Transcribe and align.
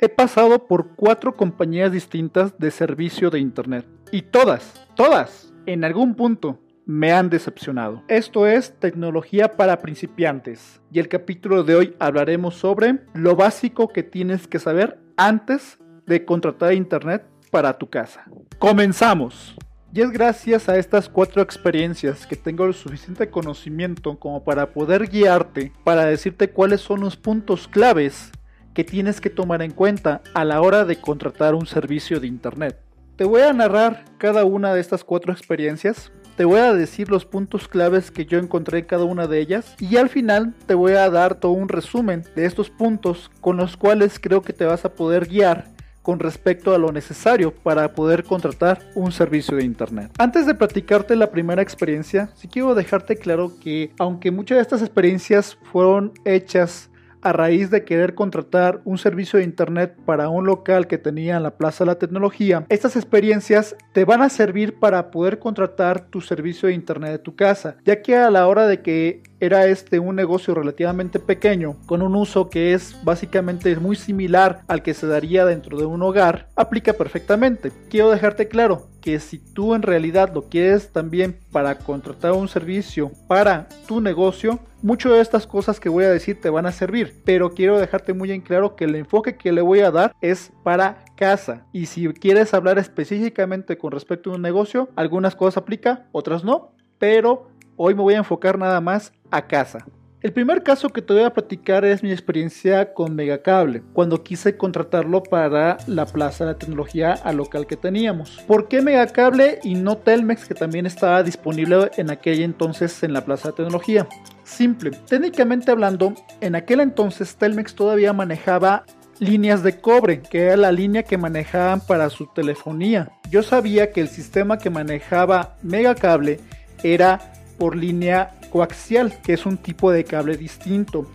He 0.00 0.08
pasado 0.08 0.66
por 0.66 0.96
cuatro 0.96 1.36
compañías 1.36 1.92
distintas 1.92 2.58
de 2.58 2.72
servicio 2.72 3.30
de 3.30 3.38
Internet. 3.38 3.86
Y 4.10 4.22
todas, 4.22 4.84
todas, 4.96 5.52
en 5.66 5.84
algún 5.84 6.16
punto, 6.16 6.58
me 6.84 7.12
han 7.12 7.30
decepcionado. 7.30 8.02
Esto 8.08 8.48
es 8.48 8.74
tecnología 8.80 9.56
para 9.56 9.78
principiantes. 9.78 10.80
Y 10.90 10.98
el 10.98 11.08
capítulo 11.08 11.62
de 11.62 11.76
hoy 11.76 11.96
hablaremos 12.00 12.56
sobre 12.56 12.98
lo 13.14 13.36
básico 13.36 13.86
que 13.86 14.02
tienes 14.02 14.48
que 14.48 14.58
saber 14.58 14.98
antes 15.16 15.78
de 16.06 16.24
contratar 16.24 16.74
Internet 16.74 17.24
para 17.52 17.78
tu 17.78 17.88
casa. 17.88 18.24
Comenzamos. 18.58 19.54
Y 19.92 20.00
es 20.00 20.10
gracias 20.10 20.68
a 20.68 20.76
estas 20.76 21.08
cuatro 21.08 21.40
experiencias 21.40 22.26
que 22.26 22.34
tengo 22.34 22.64
el 22.64 22.74
suficiente 22.74 23.30
conocimiento 23.30 24.18
como 24.18 24.42
para 24.42 24.72
poder 24.72 25.08
guiarte, 25.08 25.72
para 25.84 26.04
decirte 26.06 26.50
cuáles 26.50 26.80
son 26.80 27.00
los 27.00 27.16
puntos 27.16 27.68
claves 27.68 28.32
que 28.74 28.84
tienes 28.84 29.20
que 29.20 29.30
tomar 29.30 29.62
en 29.62 29.70
cuenta 29.70 30.20
a 30.34 30.44
la 30.44 30.60
hora 30.60 30.84
de 30.84 30.96
contratar 30.96 31.54
un 31.54 31.66
servicio 31.66 32.20
de 32.20 32.26
Internet. 32.26 32.78
Te 33.16 33.24
voy 33.24 33.42
a 33.42 33.52
narrar 33.52 34.04
cada 34.18 34.44
una 34.44 34.74
de 34.74 34.80
estas 34.80 35.04
cuatro 35.04 35.32
experiencias, 35.32 36.10
te 36.36 36.44
voy 36.44 36.58
a 36.58 36.74
decir 36.74 37.10
los 37.10 37.24
puntos 37.24 37.68
claves 37.68 38.10
que 38.10 38.26
yo 38.26 38.40
encontré 38.40 38.80
en 38.80 38.86
cada 38.86 39.04
una 39.04 39.28
de 39.28 39.38
ellas 39.38 39.76
y 39.78 39.96
al 39.96 40.08
final 40.08 40.52
te 40.66 40.74
voy 40.74 40.94
a 40.94 41.08
dar 41.08 41.36
todo 41.36 41.52
un 41.52 41.68
resumen 41.68 42.24
de 42.34 42.44
estos 42.44 42.70
puntos 42.70 43.30
con 43.40 43.56
los 43.56 43.76
cuales 43.76 44.18
creo 44.18 44.42
que 44.42 44.52
te 44.52 44.64
vas 44.64 44.84
a 44.84 44.94
poder 44.94 45.26
guiar 45.28 45.68
con 46.02 46.18
respecto 46.18 46.74
a 46.74 46.78
lo 46.78 46.90
necesario 46.90 47.54
para 47.54 47.94
poder 47.94 48.24
contratar 48.24 48.80
un 48.96 49.12
servicio 49.12 49.56
de 49.56 49.64
internet. 49.64 50.10
Antes 50.18 50.44
de 50.44 50.54
platicarte 50.54 51.14
la 51.16 51.30
primera 51.30 51.62
experiencia, 51.62 52.28
sí 52.34 52.48
quiero 52.48 52.74
dejarte 52.74 53.16
claro 53.16 53.52
que 53.62 53.92
aunque 53.98 54.32
muchas 54.32 54.56
de 54.56 54.62
estas 54.62 54.82
experiencias 54.82 55.56
fueron 55.72 56.12
hechas 56.24 56.90
a 57.24 57.32
raíz 57.32 57.70
de 57.70 57.84
querer 57.84 58.14
contratar 58.14 58.80
un 58.84 58.98
servicio 58.98 59.38
de 59.38 59.44
internet 59.44 59.96
para 60.04 60.28
un 60.28 60.46
local 60.46 60.86
que 60.86 60.98
tenía 60.98 61.36
en 61.36 61.42
la 61.42 61.56
Plaza 61.56 61.82
de 61.84 61.88
la 61.88 61.98
Tecnología, 61.98 62.66
estas 62.68 62.96
experiencias 62.96 63.74
te 63.92 64.04
van 64.04 64.22
a 64.22 64.28
servir 64.28 64.78
para 64.78 65.10
poder 65.10 65.38
contratar 65.38 66.06
tu 66.08 66.20
servicio 66.20 66.68
de 66.68 66.74
internet 66.74 67.12
de 67.12 67.18
tu 67.18 67.34
casa, 67.34 67.76
ya 67.84 68.02
que 68.02 68.16
a 68.16 68.30
la 68.30 68.46
hora 68.46 68.66
de 68.66 68.82
que 68.82 69.22
era 69.44 69.66
este 69.66 69.98
un 69.98 70.16
negocio 70.16 70.54
relativamente 70.54 71.18
pequeño, 71.18 71.76
con 71.86 72.02
un 72.02 72.14
uso 72.14 72.48
que 72.48 72.72
es 72.72 72.96
básicamente 73.04 73.74
muy 73.76 73.96
similar 73.96 74.60
al 74.68 74.82
que 74.82 74.94
se 74.94 75.06
daría 75.06 75.44
dentro 75.44 75.78
de 75.78 75.86
un 75.86 76.02
hogar, 76.02 76.48
aplica 76.56 76.92
perfectamente. 76.94 77.72
Quiero 77.90 78.10
dejarte 78.10 78.48
claro 78.48 78.88
que 79.00 79.20
si 79.20 79.38
tú 79.38 79.74
en 79.74 79.82
realidad 79.82 80.32
lo 80.32 80.44
quieres 80.48 80.90
también 80.90 81.38
para 81.52 81.76
contratar 81.76 82.32
un 82.32 82.48
servicio 82.48 83.12
para 83.28 83.68
tu 83.86 84.00
negocio, 84.00 84.60
muchas 84.80 85.12
de 85.12 85.20
estas 85.20 85.46
cosas 85.46 85.78
que 85.78 85.90
voy 85.90 86.04
a 86.04 86.10
decir 86.10 86.40
te 86.40 86.48
van 86.48 86.64
a 86.64 86.72
servir, 86.72 87.20
pero 87.24 87.52
quiero 87.52 87.78
dejarte 87.78 88.14
muy 88.14 88.32
en 88.32 88.40
claro 88.40 88.76
que 88.76 88.84
el 88.84 88.94
enfoque 88.94 89.36
que 89.36 89.52
le 89.52 89.60
voy 89.60 89.80
a 89.80 89.90
dar 89.90 90.14
es 90.22 90.52
para 90.62 91.04
casa. 91.16 91.66
Y 91.70 91.86
si 91.86 92.08
quieres 92.14 92.54
hablar 92.54 92.78
específicamente 92.78 93.76
con 93.76 93.92
respecto 93.92 94.30
a 94.30 94.36
un 94.36 94.42
negocio, 94.42 94.88
algunas 94.96 95.36
cosas 95.36 95.58
aplica, 95.58 96.06
otras 96.12 96.42
no, 96.42 96.72
pero 96.98 97.50
hoy 97.76 97.94
me 97.94 98.02
voy 98.02 98.14
a 98.14 98.18
enfocar 98.18 98.58
nada 98.58 98.80
más 98.80 99.12
a 99.30 99.46
casa. 99.46 99.84
El 100.24 100.32
primer 100.32 100.62
caso 100.62 100.88
que 100.88 101.02
te 101.02 101.12
voy 101.12 101.22
a 101.22 101.34
platicar 101.34 101.84
es 101.84 102.02
mi 102.02 102.10
experiencia 102.10 102.94
con 102.94 103.14
Megacable, 103.14 103.82
cuando 103.92 104.22
quise 104.22 104.56
contratarlo 104.56 105.22
para 105.22 105.76
la 105.86 106.06
Plaza 106.06 106.46
de 106.46 106.54
Tecnología 106.54 107.12
al 107.12 107.36
local 107.36 107.66
que 107.66 107.76
teníamos. 107.76 108.42
¿Por 108.46 108.68
qué 108.68 108.80
Megacable 108.80 109.58
y 109.62 109.74
no 109.74 109.98
Telmex 109.98 110.46
que 110.46 110.54
también 110.54 110.86
estaba 110.86 111.22
disponible 111.22 111.90
en 111.98 112.10
aquel 112.10 112.40
entonces 112.40 113.02
en 113.02 113.12
la 113.12 113.26
Plaza 113.26 113.48
de 113.48 113.56
Tecnología? 113.56 114.08
Simple, 114.44 114.92
técnicamente 115.06 115.70
hablando, 115.70 116.14
en 116.40 116.54
aquel 116.54 116.80
entonces 116.80 117.36
Telmex 117.36 117.74
todavía 117.74 118.14
manejaba 118.14 118.86
líneas 119.18 119.62
de 119.62 119.78
cobre, 119.78 120.22
que 120.22 120.44
era 120.44 120.56
la 120.56 120.72
línea 120.72 121.02
que 121.02 121.18
manejaban 121.18 121.82
para 121.82 122.08
su 122.08 122.28
telefonía. 122.28 123.10
Yo 123.28 123.42
sabía 123.42 123.92
que 123.92 124.00
el 124.00 124.08
sistema 124.08 124.56
que 124.56 124.70
manejaba 124.70 125.56
Megacable 125.60 126.40
era 126.82 127.33
por 127.58 127.76
línea 127.76 128.34
coaxial, 128.50 129.20
que 129.22 129.32
es 129.32 129.46
un 129.46 129.56
tipo 129.56 129.90
de 129.90 130.04
cable 130.04 130.36
distinto, 130.36 131.10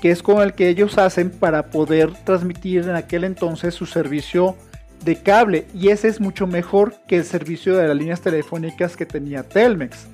que 0.00 0.10
es 0.10 0.22
con 0.22 0.42
el 0.42 0.54
que 0.54 0.68
ellos 0.68 0.98
hacen 0.98 1.30
para 1.30 1.70
poder 1.70 2.12
transmitir 2.24 2.82
en 2.82 2.94
aquel 2.94 3.24
entonces 3.24 3.74
su 3.74 3.86
servicio 3.86 4.56
de 5.04 5.16
cable 5.16 5.66
y 5.74 5.88
ese 5.88 6.08
es 6.08 6.20
mucho 6.20 6.46
mejor 6.46 6.94
que 7.06 7.16
el 7.16 7.24
servicio 7.24 7.76
de 7.76 7.88
las 7.88 7.96
líneas 7.96 8.20
telefónicas 8.20 8.96
que 8.96 9.06
tenía 9.06 9.42
Telmex. 9.42 10.06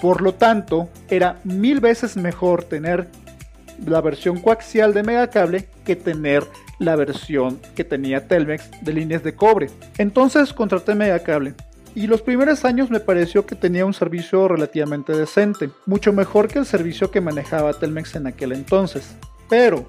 Por 0.00 0.20
lo 0.20 0.34
tanto, 0.34 0.88
era 1.08 1.38
mil 1.44 1.80
veces 1.80 2.16
mejor 2.16 2.64
tener 2.64 3.08
la 3.86 4.00
versión 4.00 4.40
coaxial 4.40 4.92
de 4.92 5.02
Megacable 5.02 5.68
que 5.84 5.96
tener 5.96 6.44
la 6.78 6.96
versión 6.96 7.60
que 7.74 7.84
tenía 7.84 8.26
Telmex 8.26 8.70
de 8.82 8.92
líneas 8.92 9.22
de 9.22 9.34
cobre. 9.34 9.70
Entonces 9.98 10.52
contraté 10.52 10.94
Megacable 10.94 11.54
y 11.94 12.06
los 12.06 12.22
primeros 12.22 12.64
años 12.64 12.90
me 12.90 13.00
pareció 13.00 13.46
que 13.46 13.54
tenía 13.54 13.86
un 13.86 13.94
servicio 13.94 14.48
relativamente 14.48 15.12
decente, 15.12 15.70
mucho 15.86 16.12
mejor 16.12 16.48
que 16.48 16.58
el 16.58 16.66
servicio 16.66 17.10
que 17.10 17.20
manejaba 17.20 17.72
Telmex 17.72 18.16
en 18.16 18.26
aquel 18.26 18.52
entonces. 18.52 19.14
Pero 19.48 19.86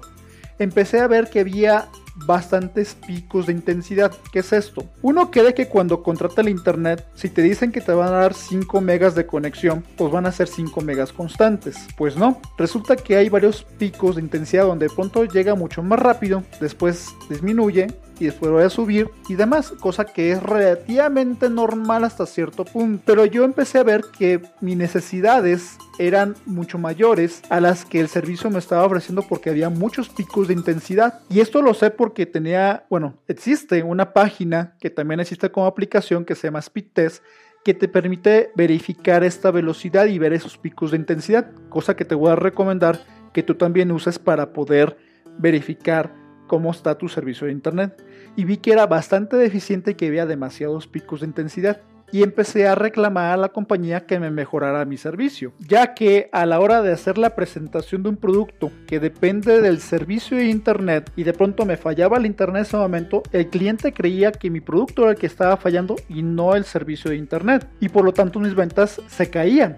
empecé 0.58 1.00
a 1.00 1.06
ver 1.06 1.28
que 1.28 1.40
había 1.40 1.88
bastantes 2.24 2.94
picos 3.06 3.46
de 3.46 3.52
intensidad. 3.52 4.12
¿Qué 4.32 4.38
es 4.38 4.52
esto? 4.52 4.84
Uno 5.02 5.30
cree 5.30 5.52
que 5.52 5.68
cuando 5.68 6.02
contrata 6.02 6.40
el 6.40 6.48
internet, 6.48 7.06
si 7.14 7.28
te 7.28 7.42
dicen 7.42 7.72
que 7.72 7.80
te 7.80 7.92
van 7.92 8.08
a 8.08 8.18
dar 8.18 8.34
5 8.34 8.80
megas 8.80 9.14
de 9.14 9.26
conexión, 9.26 9.84
pues 9.96 10.10
van 10.10 10.26
a 10.26 10.32
ser 10.32 10.48
5 10.48 10.80
megas 10.80 11.12
constantes. 11.12 11.76
Pues 11.96 12.16
no, 12.16 12.40
resulta 12.56 12.96
que 12.96 13.16
hay 13.16 13.28
varios 13.28 13.64
picos 13.64 14.16
de 14.16 14.22
intensidad 14.22 14.64
donde 14.64 14.88
de 14.88 14.94
pronto 14.94 15.24
llega 15.24 15.54
mucho 15.54 15.82
más 15.82 15.98
rápido, 15.98 16.42
después 16.60 17.08
disminuye 17.28 17.88
y 18.18 18.26
después 18.26 18.50
voy 18.50 18.62
a 18.62 18.70
subir 18.70 19.10
y 19.28 19.34
demás, 19.34 19.72
cosa 19.80 20.04
que 20.04 20.32
es 20.32 20.42
relativamente 20.42 21.50
normal 21.50 22.04
hasta 22.04 22.26
cierto 22.26 22.64
punto. 22.64 23.02
Pero 23.04 23.24
yo 23.24 23.44
empecé 23.44 23.78
a 23.78 23.84
ver 23.84 24.02
que 24.16 24.40
mis 24.60 24.76
necesidades 24.76 25.78
eran 25.98 26.34
mucho 26.44 26.78
mayores 26.78 27.42
a 27.48 27.60
las 27.60 27.84
que 27.84 28.00
el 28.00 28.08
servicio 28.08 28.50
me 28.50 28.58
estaba 28.58 28.84
ofreciendo 28.84 29.22
porque 29.22 29.50
había 29.50 29.70
muchos 29.70 30.08
picos 30.08 30.48
de 30.48 30.54
intensidad. 30.54 31.20
Y 31.28 31.40
esto 31.40 31.62
lo 31.62 31.74
sé 31.74 31.90
porque 31.90 32.26
tenía, 32.26 32.84
bueno, 32.90 33.14
existe 33.28 33.82
una 33.82 34.12
página 34.12 34.76
que 34.80 34.90
también 34.90 35.20
existe 35.20 35.50
como 35.50 35.66
aplicación 35.66 36.24
que 36.24 36.34
se 36.34 36.48
llama 36.48 36.62
Speedtest 36.62 37.22
que 37.64 37.74
te 37.74 37.88
permite 37.88 38.50
verificar 38.54 39.24
esta 39.24 39.50
velocidad 39.50 40.06
y 40.06 40.20
ver 40.20 40.32
esos 40.32 40.56
picos 40.56 40.92
de 40.92 40.98
intensidad, 40.98 41.50
cosa 41.68 41.96
que 41.96 42.04
te 42.04 42.14
voy 42.14 42.30
a 42.30 42.36
recomendar 42.36 43.00
que 43.32 43.42
tú 43.42 43.56
también 43.56 43.90
uses 43.90 44.20
para 44.20 44.52
poder 44.52 44.96
verificar 45.36 46.14
cómo 46.46 46.70
está 46.70 46.98
tu 46.98 47.08
servicio 47.08 47.46
de 47.46 47.52
internet. 47.52 48.04
Y 48.36 48.44
vi 48.44 48.58
que 48.58 48.72
era 48.72 48.86
bastante 48.86 49.36
deficiente 49.36 49.92
y 49.92 49.94
que 49.94 50.06
había 50.06 50.26
demasiados 50.26 50.86
picos 50.86 51.20
de 51.20 51.26
intensidad. 51.26 51.80
Y 52.12 52.22
empecé 52.22 52.68
a 52.68 52.76
reclamar 52.76 53.32
a 53.32 53.36
la 53.36 53.48
compañía 53.48 54.06
que 54.06 54.20
me 54.20 54.30
mejorara 54.30 54.84
mi 54.84 54.96
servicio, 54.96 55.52
ya 55.58 55.92
que 55.92 56.28
a 56.30 56.46
la 56.46 56.60
hora 56.60 56.80
de 56.80 56.92
hacer 56.92 57.18
la 57.18 57.34
presentación 57.34 58.04
de 58.04 58.10
un 58.10 58.16
producto 58.16 58.70
que 58.86 59.00
depende 59.00 59.60
del 59.60 59.80
servicio 59.80 60.36
de 60.36 60.46
internet 60.46 61.10
y 61.16 61.24
de 61.24 61.32
pronto 61.32 61.66
me 61.66 61.76
fallaba 61.76 62.18
el 62.18 62.26
internet 62.26 62.56
en 62.56 62.62
ese 62.62 62.76
momento, 62.76 63.24
el 63.32 63.48
cliente 63.48 63.92
creía 63.92 64.30
que 64.30 64.50
mi 64.50 64.60
producto 64.60 65.02
era 65.02 65.10
el 65.12 65.18
que 65.18 65.26
estaba 65.26 65.56
fallando 65.56 65.96
y 66.08 66.22
no 66.22 66.54
el 66.54 66.64
servicio 66.64 67.10
de 67.10 67.16
internet. 67.16 67.68
Y 67.80 67.88
por 67.88 68.04
lo 68.04 68.12
tanto 68.12 68.38
mis 68.38 68.54
ventas 68.54 69.02
se 69.08 69.28
caían. 69.28 69.76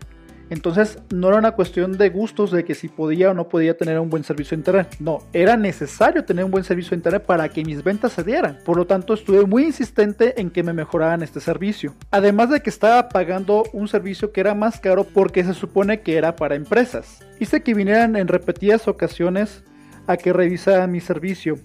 Entonces 0.51 0.99
no 1.15 1.29
era 1.29 1.39
una 1.39 1.53
cuestión 1.53 1.99
de 1.99 2.09
gustos 2.09 2.51
de 2.51 2.65
que 2.65 2.75
si 2.75 2.89
podía 2.89 3.31
o 3.31 3.35
no 3.35 3.49
podía 3.49 3.77
tener 3.77 3.99
un 3.99 4.09
buen 4.09 4.25
servicio 4.25 4.57
de 4.57 4.61
internet. 4.61 4.97
No, 4.99 5.23
era 5.33 5.57
necesario 5.57 6.25
tener 6.25 6.45
un 6.45 6.51
buen 6.51 6.65
servicio 6.65 6.91
de 6.91 6.97
internet 6.97 7.25
para 7.25 7.49
que 7.49 7.65
mis 7.65 7.85
ventas 7.85 8.13
se 8.13 8.25
dieran. 8.25 8.59
Por 8.65 8.77
lo 8.77 8.87
tanto, 8.87 9.15
estuve 9.15 9.45
muy 9.45 9.65
insistente 9.65 10.41
en 10.41 10.51
que 10.51 10.63
me 10.63 10.73
mejoraran 10.73 11.23
este 11.23 11.41
servicio. 11.41 11.95
Además 12.11 12.51
de 12.51 12.61
que 12.61 12.71
estaba 12.71 13.09
pagando 13.09 13.65
un 13.73 13.89
servicio 13.89 14.33
que 14.33 14.41
era 14.41 14.55
más 14.55 14.81
caro 14.81 15.05
porque 15.05 15.45
se 15.45 15.55
supone 15.55 16.01
que 16.01 16.17
era 16.17 16.37
para 16.37 16.55
empresas. 16.55 17.21
Hice 17.39 17.63
que 17.63 17.75
vinieran 17.75 18.17
en 18.17 18.29
repetidas 18.29 18.89
ocasiones 18.89 19.65
a 20.07 20.17
que 20.17 20.33
revisaran 20.33 20.91
mi 20.91 21.01
servicio. 21.01 21.59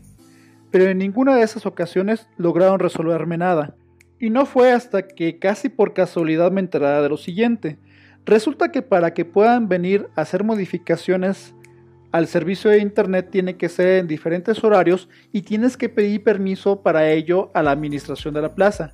Pero 0.72 0.86
en 0.86 0.98
ninguna 0.98 1.36
de 1.36 1.44
esas 1.44 1.66
ocasiones 1.66 2.28
lograron 2.38 2.80
resolverme 2.80 3.38
nada. 3.38 3.76
Y 4.20 4.30
no 4.30 4.46
fue 4.46 4.72
hasta 4.72 5.08
que 5.08 5.40
casi 5.40 5.70
por 5.70 5.94
casualidad 5.94 6.52
me 6.52 6.62
enterara 6.62 7.02
de 7.02 7.10
lo 7.10 7.18
siguiente 7.18 7.78
Resulta 8.26 8.72
que 8.72 8.82
para 8.82 9.14
que 9.14 9.26
puedan 9.26 9.68
venir 9.68 10.08
a 10.16 10.22
hacer 10.22 10.44
modificaciones 10.44 11.54
al 12.12 12.28
servicio 12.28 12.70
de 12.70 12.80
internet 12.80 13.30
tiene 13.32 13.58
que 13.58 13.70
ser 13.70 14.00
en 14.00 14.08
diferentes 14.08 14.64
horarios 14.64 15.10
y 15.32 15.42
tienes 15.42 15.76
que 15.76 15.90
pedir 15.90 16.24
permiso 16.24 16.82
para 16.82 17.10
ello 17.10 17.52
a 17.54 17.64
la 17.64 17.72
administración 17.72 18.34
de 18.34 18.42
la 18.42 18.54
plaza. 18.54 18.94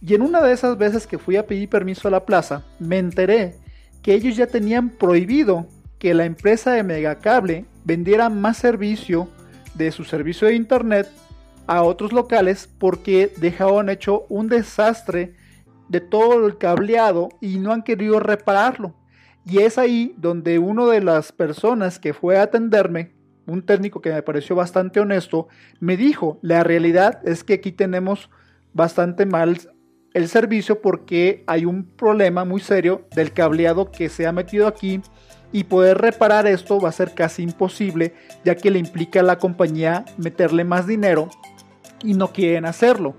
Y 0.00 0.14
en 0.14 0.22
una 0.22 0.40
de 0.40 0.52
esas 0.52 0.78
veces 0.78 1.06
que 1.06 1.18
fui 1.18 1.36
a 1.36 1.46
pedir 1.46 1.68
permiso 1.68 2.08
a 2.08 2.10
la 2.10 2.24
plaza, 2.24 2.64
me 2.78 2.98
enteré 2.98 3.56
que 4.02 4.14
ellos 4.14 4.36
ya 4.36 4.46
tenían 4.46 4.88
prohibido 4.88 5.66
que 5.98 6.14
la 6.14 6.24
empresa 6.24 6.72
de 6.72 6.82
Megacable 6.82 7.66
vendiera 7.84 8.30
más 8.30 8.56
servicio 8.56 9.28
de 9.74 9.92
su 9.92 10.04
servicio 10.04 10.48
de 10.48 10.54
internet 10.54 11.08
a 11.66 11.82
otros 11.82 12.12
locales 12.12 12.68
porque 12.78 13.32
dejaban 13.36 13.90
hecho 13.90 14.24
un 14.28 14.48
desastre 14.48 15.34
de 15.90 16.00
todo 16.00 16.46
el 16.46 16.56
cableado 16.56 17.28
y 17.40 17.58
no 17.58 17.72
han 17.72 17.82
querido 17.82 18.20
repararlo. 18.20 18.94
Y 19.44 19.58
es 19.58 19.76
ahí 19.76 20.14
donde 20.16 20.58
una 20.58 20.86
de 20.86 21.00
las 21.00 21.32
personas 21.32 21.98
que 21.98 22.14
fue 22.14 22.38
a 22.38 22.42
atenderme, 22.42 23.12
un 23.46 23.62
técnico 23.62 24.00
que 24.00 24.12
me 24.12 24.22
pareció 24.22 24.54
bastante 24.54 25.00
honesto, 25.00 25.48
me 25.80 25.96
dijo, 25.96 26.38
la 26.42 26.62
realidad 26.62 27.20
es 27.24 27.42
que 27.42 27.54
aquí 27.54 27.72
tenemos 27.72 28.30
bastante 28.72 29.26
mal 29.26 29.58
el 30.14 30.28
servicio 30.28 30.80
porque 30.80 31.42
hay 31.48 31.64
un 31.64 31.84
problema 31.84 32.44
muy 32.44 32.60
serio 32.60 33.08
del 33.14 33.32
cableado 33.32 33.90
que 33.90 34.08
se 34.08 34.26
ha 34.26 34.32
metido 34.32 34.68
aquí 34.68 35.00
y 35.52 35.64
poder 35.64 35.98
reparar 35.98 36.46
esto 36.46 36.80
va 36.80 36.90
a 36.90 36.92
ser 36.92 37.14
casi 37.14 37.42
imposible 37.42 38.14
ya 38.44 38.54
que 38.54 38.70
le 38.70 38.78
implica 38.78 39.20
a 39.20 39.24
la 39.24 39.38
compañía 39.38 40.04
meterle 40.16 40.62
más 40.62 40.86
dinero 40.86 41.28
y 42.04 42.14
no 42.14 42.28
quieren 42.32 42.64
hacerlo. 42.64 43.16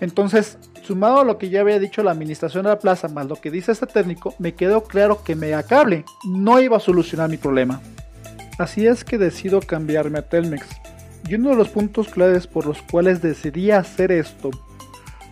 Entonces, 0.00 0.58
sumado 0.84 1.20
a 1.20 1.24
lo 1.24 1.38
que 1.38 1.48
ya 1.48 1.60
había 1.60 1.78
dicho 1.78 2.02
la 2.02 2.10
administración 2.10 2.64
de 2.64 2.70
la 2.70 2.78
plaza 2.78 3.08
más 3.08 3.26
lo 3.26 3.36
que 3.36 3.50
dice 3.50 3.72
este 3.72 3.86
técnico, 3.86 4.34
me 4.38 4.54
quedó 4.54 4.84
claro 4.84 5.22
que 5.22 5.36
Megacable 5.36 6.04
no 6.24 6.60
iba 6.60 6.76
a 6.76 6.80
solucionar 6.80 7.30
mi 7.30 7.36
problema. 7.36 7.80
Así 8.58 8.86
es 8.86 9.04
que 9.04 9.18
decido 9.18 9.60
cambiarme 9.60 10.18
a 10.18 10.28
Telmex. 10.28 10.66
Y 11.28 11.34
uno 11.36 11.50
de 11.50 11.56
los 11.56 11.68
puntos 11.68 12.08
claves 12.08 12.46
por 12.46 12.66
los 12.66 12.82
cuales 12.82 13.22
decidí 13.22 13.70
hacer 13.70 14.10
esto 14.12 14.50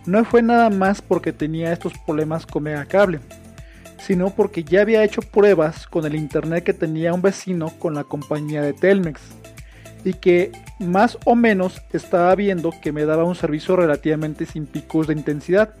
no 0.05 0.23
fue 0.25 0.41
nada 0.41 0.69
más 0.69 1.01
porque 1.01 1.31
tenía 1.31 1.71
estos 1.71 1.93
problemas 2.05 2.45
con 2.45 2.63
Megacable, 2.63 3.19
sino 3.99 4.31
porque 4.31 4.63
ya 4.63 4.81
había 4.81 5.03
hecho 5.03 5.21
pruebas 5.21 5.85
con 5.85 6.05
el 6.05 6.15
internet 6.15 6.63
que 6.63 6.73
tenía 6.73 7.13
un 7.13 7.21
vecino 7.21 7.71
con 7.77 7.93
la 7.93 8.03
compañía 8.03 8.61
de 8.61 8.73
Telmex 8.73 9.21
y 10.03 10.13
que 10.13 10.51
más 10.79 11.17
o 11.25 11.35
menos 11.35 11.81
estaba 11.93 12.33
viendo 12.35 12.73
que 12.81 12.91
me 12.91 13.05
daba 13.05 13.23
un 13.23 13.35
servicio 13.35 13.75
relativamente 13.75 14.45
sin 14.45 14.65
picos 14.65 15.07
de 15.07 15.13
intensidad 15.13 15.73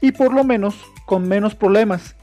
y 0.00 0.12
por 0.12 0.34
lo 0.34 0.44
menos 0.44 0.76
con 1.06 1.28
menos 1.28 1.54
problemas 1.54 2.16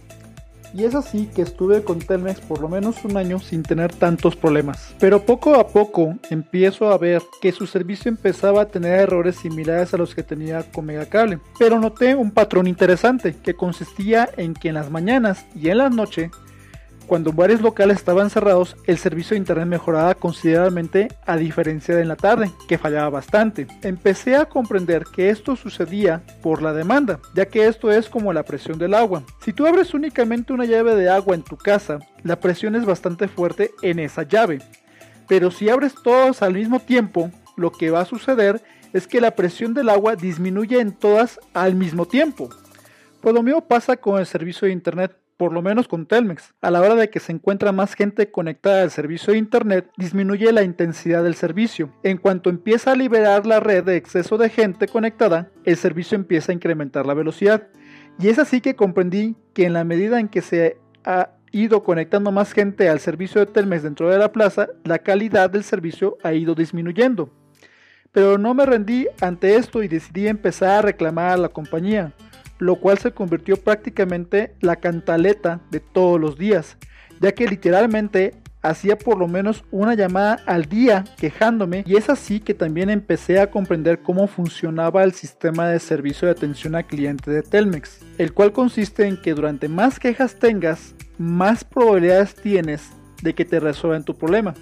y 0.74 0.86
es 0.86 0.96
así 0.96 1.30
que 1.34 1.44
estuve 1.44 1.84
con 1.84 2.00
Telmex 2.00 2.42
por 2.42 2.60
lo 2.60 2.68
menos 2.68 3.06
un 3.06 3.16
año 3.16 3.40
sin 3.40 3.62
tener 3.62 3.94
tantos 3.94 4.36
problemas. 4.36 4.96
Pero 5.00 5.24
poco 5.24 5.56
a 5.56 5.68
poco 5.68 6.16
empiezo 6.30 6.90
a 6.90 6.98
ver 6.98 7.22
que 7.42 7.52
su 7.52 7.68
servicio 7.68 8.10
empezaba 8.10 8.62
a 8.62 8.68
tener 8.68 9.00
errores 9.00 9.36
similares 9.36 9.94
a 9.94 9.98
los 9.98 10.16
que 10.16 10.24
tenía 10.24 10.64
con 10.64 10.86
Megacable. 10.86 11.40
Pero 11.60 11.80
noté 11.80 12.16
un 12.16 12.32
patrón 12.32 12.66
interesante 12.66 13.36
que 13.36 13.54
consistía 13.54 14.30
en 14.36 14.56
que 14.56 14.70
en 14.70 14.76
las 14.76 14.90
mañanas 14.90 15.46
y 15.56 15.70
en 15.70 15.78
la 15.78 15.90
noche 15.90 16.32
cuando 17.08 17.34
varios 17.34 17.62
locales 17.62 17.98
estaban 17.98 18.30
cerrados, 18.30 18.76
el 18.86 18.98
servicio 18.98 19.36
de 19.36 19.40
internet 19.40 19.68
mejoraba 19.68 20.16
considerablemente 20.16 21.10
a 21.26 21.38
diferencia 21.38 21.96
de 21.96 22.04
en 22.04 22.08
la 22.08 22.16
tarde, 22.16 22.52
que 22.68 22.78
fallaba 22.78 23.10
bastante. 23.10 23.68
Empecé 23.82 24.36
a 24.36 24.46
comprender 24.46 25.06
que 25.06 25.30
esto 25.30 25.56
sucedía 25.56 26.22
por 26.42 26.62
la 26.62 26.74
demanda, 26.74 27.20
ya 27.34 27.48
que 27.48 27.66
esto 27.66 27.92
es 27.92 28.10
como 28.10 28.34
la 28.34 28.44
presión 28.44 28.78
del 28.78 28.94
agua. 28.94 29.24
Si 29.42 29.54
tú 29.54 29.66
abres 29.66 29.94
únicamente 29.94 30.54
una 30.54 30.66
llave 30.66 30.96
de 30.96 31.10
agua 31.10 31.36
en 31.36 31.44
tu 31.44 31.58
casa, 31.58 32.00
la 32.24 32.40
presión 32.40 32.76
es 32.76 32.86
bastante 32.86 33.28
fuerte 33.28 33.72
en 33.82 34.00
esa 34.00 34.24
llave. 34.24 34.60
Pero 35.28 35.50
si 35.50 35.70
abres 35.70 35.96
todas 35.96 36.42
al 36.42 36.54
mismo 36.54 36.80
tiempo, 36.80 37.32
lo 37.56 37.72
que 37.72 37.90
va 37.90 38.02
a 38.02 38.06
suceder 38.06 38.62
es 38.92 39.08
que 39.08 39.22
la 39.22 39.32
presión 39.32 39.74
del 39.74 39.90
agua 39.90 40.16
disminuye 40.16 40.80
en 40.80 40.92
todas 40.92 41.40
al 41.54 41.76
mismo 41.76 42.06
tiempo. 42.06 42.50
Pues 43.22 43.34
lo 43.34 43.42
mismo 43.42 43.66
pasa 43.66 43.96
con 43.96 44.20
el 44.20 44.26
servicio 44.26 44.68
de 44.68 44.74
internet 44.74 45.16
por 45.44 45.52
lo 45.52 45.62
menos 45.62 45.90
con 45.90 46.06
Telmex. 46.06 46.54
A 46.62 46.72
la 46.72 46.80
hora 46.80 46.96
de 46.96 47.10
que 47.10 47.20
se 47.20 47.34
encuentra 47.34 47.74
más 47.74 47.96
gente 47.96 48.32
conectada 48.32 48.82
al 48.82 48.92
servicio 48.92 49.34
de 49.34 49.40
Internet, 49.40 49.92
disminuye 49.98 50.54
la 50.54 50.64
intensidad 50.64 51.22
del 51.22 51.36
servicio. 51.36 51.94
En 52.02 52.18
cuanto 52.18 52.50
empieza 52.50 52.94
a 52.94 52.96
liberar 52.96 53.46
la 53.46 53.60
red 53.60 53.84
de 53.84 53.98
exceso 53.98 54.38
de 54.38 54.48
gente 54.48 54.88
conectada, 54.88 55.52
el 55.66 55.76
servicio 55.76 56.16
empieza 56.16 56.54
a 56.54 56.56
incrementar 56.56 57.06
la 57.06 57.14
velocidad. 57.14 57.68
Y 58.20 58.30
es 58.30 58.40
así 58.40 58.62
que 58.62 58.78
comprendí 58.78 59.36
que 59.54 59.66
en 59.66 59.74
la 59.74 59.84
medida 59.84 60.18
en 60.18 60.30
que 60.30 60.42
se 60.42 60.78
ha 61.04 61.32
ido 61.52 61.84
conectando 61.84 62.32
más 62.32 62.54
gente 62.54 62.88
al 62.88 63.02
servicio 63.02 63.42
de 63.42 63.52
Telmex 63.52 63.84
dentro 63.84 64.10
de 64.10 64.20
la 64.20 64.32
plaza, 64.32 64.70
la 64.86 65.00
calidad 65.00 65.50
del 65.50 65.66
servicio 65.66 66.18
ha 66.24 66.32
ido 66.32 66.56
disminuyendo. 66.56 67.34
Pero 68.14 68.38
no 68.38 68.54
me 68.54 68.66
rendí 68.66 69.08
ante 69.20 69.58
esto 69.58 69.84
y 69.84 69.90
decidí 69.90 70.26
empezar 70.26 70.70
a 70.70 70.82
reclamar 70.84 71.32
a 71.32 71.38
la 71.38 71.50
compañía 71.50 72.14
lo 72.64 72.78
cual 72.78 72.98
se 72.98 73.12
convirtió 73.12 73.58
prácticamente 73.58 74.56
la 74.62 74.78
cantaleta 74.78 75.60
de 75.70 75.80
todos 75.80 76.20
los 76.20 76.38
días, 76.38 76.78
ya 77.20 77.34
que 77.34 77.48
literalmente 77.48 78.34
hacía 78.62 78.98
por 78.98 79.18
lo 79.18 79.28
menos 79.28 79.66
una 79.72 79.94
llamada 79.94 80.40
al 80.46 80.66
día 80.66 81.04
quejándome 81.18 81.84
y 81.86 81.98
es 81.98 82.10
así 82.10 82.40
que 82.40 82.54
también 82.54 82.90
empecé 82.90 83.42
a 83.42 83.52
comprender 83.52 84.00
cómo 84.00 84.28
funcionaba 84.28 85.04
el 85.04 85.12
sistema 85.12 85.68
de 85.68 85.80
servicio 85.80 86.26
de 86.26 86.32
atención 86.32 86.74
al 86.76 86.88
cliente 86.88 87.30
de 87.30 87.42
Telmex, 87.42 88.00
el 88.18 88.34
cual 88.34 88.54
consiste 88.54 89.06
en 89.06 89.22
que 89.22 89.34
durante 89.34 89.68
más 89.68 90.00
quejas 90.00 90.40
tengas, 90.40 90.96
más 91.18 91.66
probabilidades 91.66 92.36
tienes 92.36 92.92
de 93.22 93.36
que 93.36 93.44
te 93.44 93.60
resuelvan 93.60 94.06
tu 94.06 94.16
problema. 94.16 94.54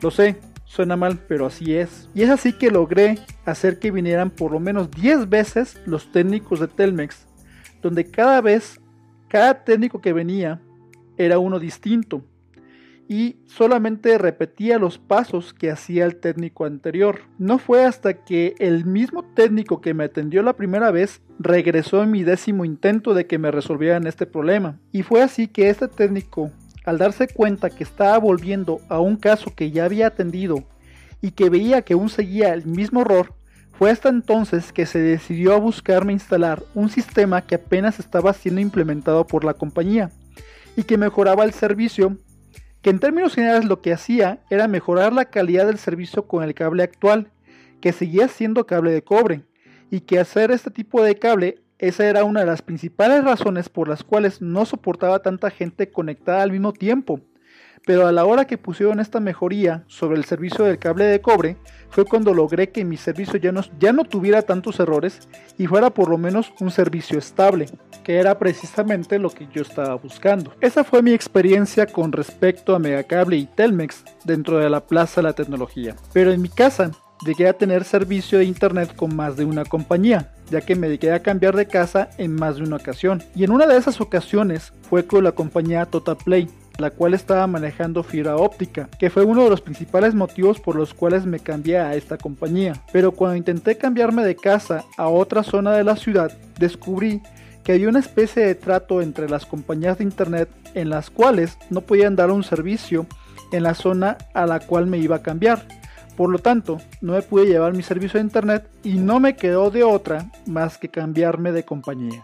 Lo 0.00 0.10
sé, 0.10 0.36
suena 0.68 0.96
mal, 0.96 1.18
pero 1.26 1.46
así 1.46 1.74
es. 1.74 2.08
Y 2.14 2.22
es 2.22 2.30
así 2.30 2.52
que 2.52 2.70
logré 2.70 3.18
hacer 3.44 3.78
que 3.78 3.90
vinieran 3.90 4.30
por 4.30 4.52
lo 4.52 4.60
menos 4.60 4.90
10 4.90 5.28
veces 5.28 5.80
los 5.86 6.12
técnicos 6.12 6.60
de 6.60 6.68
Telmex, 6.68 7.26
donde 7.82 8.10
cada 8.10 8.40
vez, 8.40 8.80
cada 9.28 9.64
técnico 9.64 10.00
que 10.00 10.12
venía 10.12 10.60
era 11.16 11.38
uno 11.38 11.58
distinto 11.58 12.22
y 13.08 13.36
solamente 13.46 14.18
repetía 14.18 14.78
los 14.78 14.98
pasos 14.98 15.54
que 15.54 15.70
hacía 15.70 16.04
el 16.04 16.16
técnico 16.16 16.66
anterior. 16.66 17.20
No 17.38 17.58
fue 17.58 17.86
hasta 17.86 18.24
que 18.24 18.54
el 18.58 18.84
mismo 18.84 19.24
técnico 19.24 19.80
que 19.80 19.94
me 19.94 20.04
atendió 20.04 20.42
la 20.42 20.52
primera 20.52 20.90
vez 20.90 21.22
regresó 21.38 22.02
en 22.02 22.10
mi 22.10 22.22
décimo 22.22 22.66
intento 22.66 23.14
de 23.14 23.26
que 23.26 23.38
me 23.38 23.50
resolvieran 23.50 24.06
este 24.06 24.26
problema. 24.26 24.78
Y 24.92 25.02
fue 25.02 25.22
así 25.22 25.48
que 25.48 25.70
este 25.70 25.88
técnico, 25.88 26.50
al 26.88 26.98
darse 26.98 27.28
cuenta 27.28 27.70
que 27.70 27.84
estaba 27.84 28.18
volviendo 28.18 28.80
a 28.88 29.00
un 29.00 29.16
caso 29.16 29.54
que 29.54 29.70
ya 29.70 29.84
había 29.84 30.08
atendido 30.08 30.64
y 31.20 31.32
que 31.32 31.50
veía 31.50 31.82
que 31.82 31.94
aún 31.94 32.08
seguía 32.08 32.54
el 32.54 32.66
mismo 32.66 33.02
error, 33.02 33.34
fue 33.72 33.90
hasta 33.90 34.08
entonces 34.08 34.72
que 34.72 34.86
se 34.86 34.98
decidió 34.98 35.54
a 35.54 35.58
buscarme 35.58 36.12
instalar 36.12 36.62
un 36.74 36.90
sistema 36.90 37.42
que 37.42 37.54
apenas 37.54 38.00
estaba 38.00 38.32
siendo 38.32 38.60
implementado 38.60 39.26
por 39.26 39.44
la 39.44 39.54
compañía 39.54 40.10
y 40.76 40.82
que 40.82 40.98
mejoraba 40.98 41.44
el 41.44 41.52
servicio, 41.52 42.16
que 42.82 42.90
en 42.90 42.98
términos 42.98 43.34
generales 43.34 43.64
lo 43.64 43.80
que 43.80 43.92
hacía 43.92 44.40
era 44.50 44.66
mejorar 44.66 45.12
la 45.12 45.26
calidad 45.26 45.66
del 45.66 45.78
servicio 45.78 46.26
con 46.26 46.42
el 46.42 46.54
cable 46.54 46.82
actual, 46.82 47.30
que 47.80 47.92
seguía 47.92 48.28
siendo 48.28 48.66
cable 48.66 48.90
de 48.90 49.02
cobre, 49.02 49.44
y 49.90 50.00
que 50.00 50.18
hacer 50.18 50.50
este 50.50 50.70
tipo 50.70 51.02
de 51.02 51.16
cable 51.16 51.62
esa 51.78 52.06
era 52.06 52.24
una 52.24 52.40
de 52.40 52.46
las 52.46 52.62
principales 52.62 53.24
razones 53.24 53.68
por 53.68 53.88
las 53.88 54.02
cuales 54.02 54.42
no 54.42 54.64
soportaba 54.64 55.20
tanta 55.20 55.50
gente 55.50 55.90
conectada 55.90 56.42
al 56.42 56.52
mismo 56.52 56.72
tiempo, 56.72 57.20
pero 57.86 58.06
a 58.06 58.12
la 58.12 58.24
hora 58.24 58.46
que 58.46 58.58
pusieron 58.58 59.00
esta 59.00 59.20
mejoría 59.20 59.84
sobre 59.86 60.18
el 60.18 60.24
servicio 60.24 60.64
del 60.64 60.78
cable 60.78 61.04
de 61.04 61.20
cobre, 61.20 61.56
fue 61.90 62.04
cuando 62.04 62.34
logré 62.34 62.70
que 62.70 62.84
mi 62.84 62.96
servicio 62.96 63.38
ya 63.38 63.52
no, 63.52 63.62
ya 63.78 63.92
no 63.92 64.04
tuviera 64.04 64.42
tantos 64.42 64.78
errores 64.80 65.28
y 65.56 65.66
fuera 65.66 65.90
por 65.90 66.10
lo 66.10 66.18
menos 66.18 66.52
un 66.60 66.70
servicio 66.70 67.18
estable, 67.18 67.66
que 68.04 68.18
era 68.18 68.38
precisamente 68.38 69.18
lo 69.18 69.30
que 69.30 69.48
yo 69.52 69.62
estaba 69.62 69.94
buscando. 69.94 70.52
Esa 70.60 70.84
fue 70.84 71.02
mi 71.02 71.12
experiencia 71.12 71.86
con 71.86 72.12
respecto 72.12 72.74
a 72.74 72.78
Megacable 72.78 73.36
y 73.36 73.46
Telmex 73.46 74.04
dentro 74.24 74.58
de 74.58 74.68
la 74.68 74.86
Plaza 74.86 75.20
de 75.20 75.28
la 75.28 75.32
Tecnología. 75.32 75.94
Pero 76.12 76.32
en 76.32 76.42
mi 76.42 76.48
casa 76.48 76.90
llegué 77.24 77.48
a 77.48 77.52
tener 77.52 77.84
servicio 77.84 78.38
de 78.38 78.44
internet 78.44 78.94
con 78.94 79.14
más 79.14 79.36
de 79.36 79.44
una 79.44 79.64
compañía, 79.64 80.30
ya 80.50 80.60
que 80.60 80.74
me 80.74 80.86
dediqué 80.86 81.12
a 81.12 81.22
cambiar 81.22 81.56
de 81.56 81.66
casa 81.66 82.10
en 82.18 82.34
más 82.34 82.56
de 82.56 82.62
una 82.62 82.76
ocasión. 82.76 83.22
Y 83.34 83.44
en 83.44 83.50
una 83.50 83.66
de 83.66 83.76
esas 83.76 84.00
ocasiones 84.00 84.72
fue 84.88 85.06
con 85.06 85.24
la 85.24 85.32
compañía 85.32 85.86
Total 85.86 86.16
Play, 86.16 86.48
la 86.78 86.90
cual 86.90 87.12
estaba 87.12 87.46
manejando 87.46 88.02
fibra 88.02 88.36
óptica, 88.36 88.88
que 88.98 89.10
fue 89.10 89.24
uno 89.24 89.44
de 89.44 89.50
los 89.50 89.60
principales 89.60 90.14
motivos 90.14 90.60
por 90.60 90.76
los 90.76 90.94
cuales 90.94 91.26
me 91.26 91.40
cambié 91.40 91.78
a 91.78 91.94
esta 91.94 92.16
compañía. 92.16 92.74
Pero 92.92 93.12
cuando 93.12 93.36
intenté 93.36 93.76
cambiarme 93.76 94.24
de 94.24 94.36
casa 94.36 94.84
a 94.96 95.08
otra 95.08 95.42
zona 95.42 95.72
de 95.72 95.84
la 95.84 95.96
ciudad, 95.96 96.32
descubrí 96.58 97.20
que 97.64 97.72
había 97.72 97.88
una 97.88 97.98
especie 97.98 98.46
de 98.46 98.54
trato 98.54 99.02
entre 99.02 99.28
las 99.28 99.44
compañías 99.44 99.98
de 99.98 100.04
internet 100.04 100.48
en 100.74 100.88
las 100.88 101.10
cuales 101.10 101.58
no 101.68 101.80
podían 101.80 102.16
dar 102.16 102.30
un 102.30 102.44
servicio 102.44 103.06
en 103.52 103.64
la 103.64 103.74
zona 103.74 104.16
a 104.32 104.46
la 104.46 104.60
cual 104.60 104.86
me 104.86 104.98
iba 104.98 105.16
a 105.16 105.22
cambiar. 105.22 105.66
Por 106.18 106.30
lo 106.30 106.40
tanto, 106.40 106.80
no 107.00 107.12
me 107.12 107.22
pude 107.22 107.46
llevar 107.46 107.74
mi 107.74 107.84
servicio 107.84 108.18
de 108.18 108.24
internet 108.24 108.68
y 108.82 108.94
no 108.94 109.20
me 109.20 109.36
quedó 109.36 109.70
de 109.70 109.84
otra 109.84 110.32
más 110.46 110.76
que 110.76 110.88
cambiarme 110.88 111.52
de 111.52 111.64
compañía. 111.64 112.20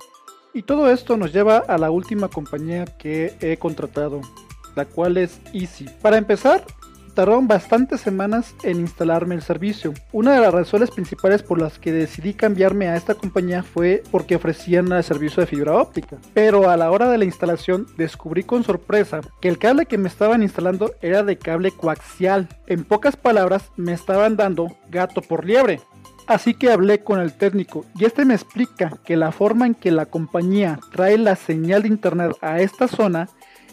Y 0.53 0.63
todo 0.63 0.91
esto 0.91 1.17
nos 1.17 1.33
lleva 1.33 1.59
a 1.59 1.79
la 1.79 1.93
última 1.93 2.27
compañía 2.27 2.87
que 2.87 3.37
he 3.41 3.57
contratado, 3.57 4.21
la 4.75 4.85
cual 4.85 5.17
es 5.17 5.41
Easy. 5.53 5.87
Para 6.03 6.19
empezar, 6.19 6.65
tardaron 7.15 7.49
bastantes 7.49 8.01
semanas 8.01 8.55
en 8.63 8.81
instalarme 8.81 9.35
el 9.35 9.43
servicio. 9.43 9.95
Una 10.13 10.35
de 10.35 10.41
las 10.41 10.53
razones 10.53 10.91
principales 10.91 11.43
por 11.43 11.61
las 11.61 11.79
que 11.79 11.93
decidí 11.93 12.35
cambiarme 12.35 12.89
a 12.89 12.97
esta 12.97 13.15
compañía 13.15 13.63
fue 13.63 14.03
porque 14.11 14.37
ofrecían 14.37 14.91
el 14.93 15.05
servicio 15.05 15.41
de 15.41 15.47
fibra 15.47 15.77
óptica. 15.77 16.19
Pero 16.35 16.69
a 16.69 16.77
la 16.77 16.91
hora 16.91 17.09
de 17.09 17.19
la 17.19 17.25
instalación 17.25 17.87
descubrí 17.97 18.43
con 18.43 18.65
sorpresa 18.65 19.21
que 19.41 19.49
el 19.49 19.59
cable 19.59 19.87
que 19.87 19.99
me 19.99 20.09
estaban 20.09 20.43
instalando 20.43 20.93
era 21.01 21.23
de 21.23 21.39
cable 21.39 21.71
coaxial. 21.71 22.49
En 22.67 22.85
pocas 22.85 23.17
palabras, 23.17 23.71
me 23.77 23.93
estaban 23.93 24.37
dando 24.37 24.77
gato 24.91 25.23
por 25.23 25.45
liebre. 25.45 25.81
Así 26.27 26.55
que 26.55 26.71
hablé 26.71 27.05
con 27.05 27.21
el 27.21 27.35
técnico 27.35 27.85
y 27.97 28.07
este 28.07 28.25
me 28.25 28.35
explica 28.35 28.99
que 29.05 29.17
la 29.17 29.31
forma 29.31 29.67
en 29.67 29.75
que 29.75 29.91
la 29.91 30.07
compañía 30.07 30.81
trae 30.91 31.19
la 31.19 31.37
señal 31.37 31.83
de 31.83 31.89
internet 31.89 32.33
a 32.41 32.61
esta 32.61 32.89
zona 32.89 33.29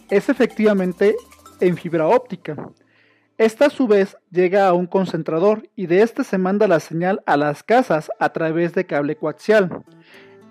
es 0.09 0.27
efectivamente 0.27 1.15
en 1.61 1.77
fibra 1.77 2.07
óptica. 2.07 2.57
Esta 3.41 3.65
a 3.65 3.69
su 3.71 3.87
vez 3.87 4.17
llega 4.29 4.67
a 4.67 4.73
un 4.73 4.85
concentrador 4.85 5.67
y 5.75 5.87
de 5.87 6.03
este 6.03 6.23
se 6.23 6.37
manda 6.37 6.67
la 6.67 6.79
señal 6.79 7.23
a 7.25 7.37
las 7.37 7.63
casas 7.63 8.11
a 8.19 8.31
través 8.33 8.75
de 8.75 8.85
cable 8.85 9.15
coaxial. 9.15 9.83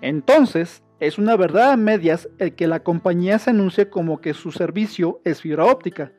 Entonces, 0.01 0.83
es 0.99 1.17
una 1.17 1.37
verdad 1.37 1.71
a 1.71 1.77
medias 1.77 2.27
el 2.37 2.53
que 2.53 2.67
la 2.67 2.81
compañía 2.81 3.39
se 3.39 3.51
anuncie 3.51 3.89
como 3.89 4.19
que 4.19 4.33
su 4.33 4.51
servicio 4.51 5.21
es 5.23 5.39
fibra 5.39 5.63
óptica, 5.63 6.11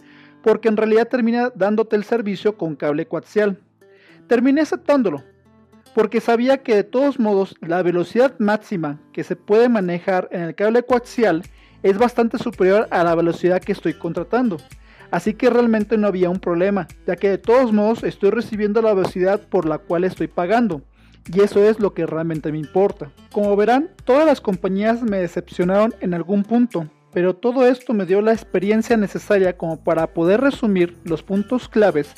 porque 0.42 0.68
en 0.68 0.78
realidad 0.78 1.08
termina 1.08 1.52
dándote 1.54 1.94
el 1.94 2.04
servicio 2.04 2.56
con 2.56 2.74
cable 2.74 3.06
coaxial. 3.06 3.58
Terminé 4.26 4.62
aceptándolo, 4.62 5.22
porque 5.94 6.22
sabía 6.22 6.62
que 6.62 6.74
de 6.74 6.84
todos 6.84 7.20
modos 7.20 7.54
la 7.60 7.82
velocidad 7.82 8.34
máxima 8.38 8.98
que 9.12 9.24
se 9.24 9.36
puede 9.36 9.68
manejar 9.68 10.26
en 10.32 10.40
el 10.40 10.54
cable 10.54 10.84
coaxial 10.84 11.42
es 11.82 11.98
bastante 11.98 12.38
superior 12.38 12.88
a 12.90 13.04
la 13.04 13.14
velocidad 13.14 13.60
que 13.60 13.72
estoy 13.72 13.92
contratando. 13.92 14.56
Así 15.12 15.34
que 15.34 15.50
realmente 15.50 15.98
no 15.98 16.08
había 16.08 16.30
un 16.30 16.40
problema, 16.40 16.88
ya 17.06 17.16
que 17.16 17.28
de 17.28 17.38
todos 17.38 17.70
modos 17.70 18.02
estoy 18.02 18.30
recibiendo 18.30 18.80
la 18.80 18.94
velocidad 18.94 19.40
por 19.40 19.68
la 19.68 19.76
cual 19.76 20.04
estoy 20.04 20.26
pagando. 20.26 20.80
Y 21.32 21.42
eso 21.42 21.62
es 21.62 21.78
lo 21.78 21.92
que 21.92 22.06
realmente 22.06 22.50
me 22.50 22.58
importa. 22.58 23.12
Como 23.30 23.54
verán, 23.54 23.90
todas 24.04 24.24
las 24.24 24.40
compañías 24.40 25.02
me 25.02 25.18
decepcionaron 25.18 25.94
en 26.00 26.14
algún 26.14 26.44
punto, 26.44 26.88
pero 27.12 27.36
todo 27.36 27.66
esto 27.66 27.92
me 27.92 28.06
dio 28.06 28.22
la 28.22 28.32
experiencia 28.32 28.96
necesaria 28.96 29.56
como 29.56 29.84
para 29.84 30.06
poder 30.08 30.40
resumir 30.40 30.96
los 31.04 31.22
puntos 31.22 31.68
claves 31.68 32.14